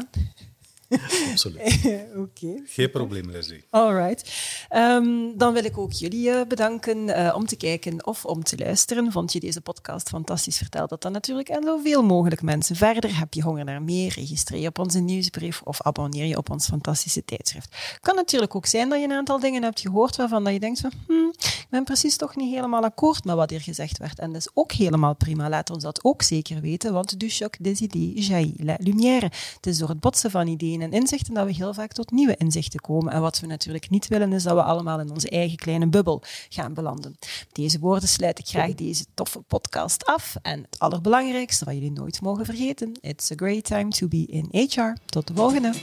[1.31, 1.61] Absoluut.
[2.23, 2.61] Oké.
[2.65, 3.63] Geen probleem, Leslie.
[3.69, 4.31] All right.
[4.75, 8.57] Um, dan wil ik ook jullie uh, bedanken uh, om te kijken of om te
[8.57, 9.11] luisteren.
[9.11, 10.57] Vond je deze podcast fantastisch?
[10.57, 13.19] Vertel dat dan natuurlijk aan zoveel mogelijk mensen verder.
[13.19, 14.13] Heb je honger naar meer?
[14.15, 17.97] Registreer je op onze nieuwsbrief of abonneer je op ons fantastische tijdschrift.
[17.99, 20.79] Kan natuurlijk ook zijn dat je een aantal dingen hebt gehoord waarvan dat je denkt
[20.79, 24.19] van, hmm, ik ben precies toch niet helemaal akkoord met wat hier gezegd werd.
[24.19, 25.49] En dat is ook helemaal prima.
[25.49, 29.31] Laat ons dat ook zeker weten, want du choc des idées jaillit la lumière.
[29.55, 32.35] Het is door het botsen van ideeën en inzichten, dat we heel vaak tot nieuwe
[32.37, 33.13] inzichten komen.
[33.13, 36.21] En wat we natuurlijk niet willen, is dat we allemaal in onze eigen kleine bubbel
[36.49, 37.15] gaan belanden.
[37.51, 40.35] Deze woorden sluit ik graag deze toffe podcast af.
[40.41, 44.47] En het allerbelangrijkste, wat jullie nooit mogen vergeten, it's a great time to be in
[44.51, 44.95] HR.
[45.05, 45.73] Tot de volgende!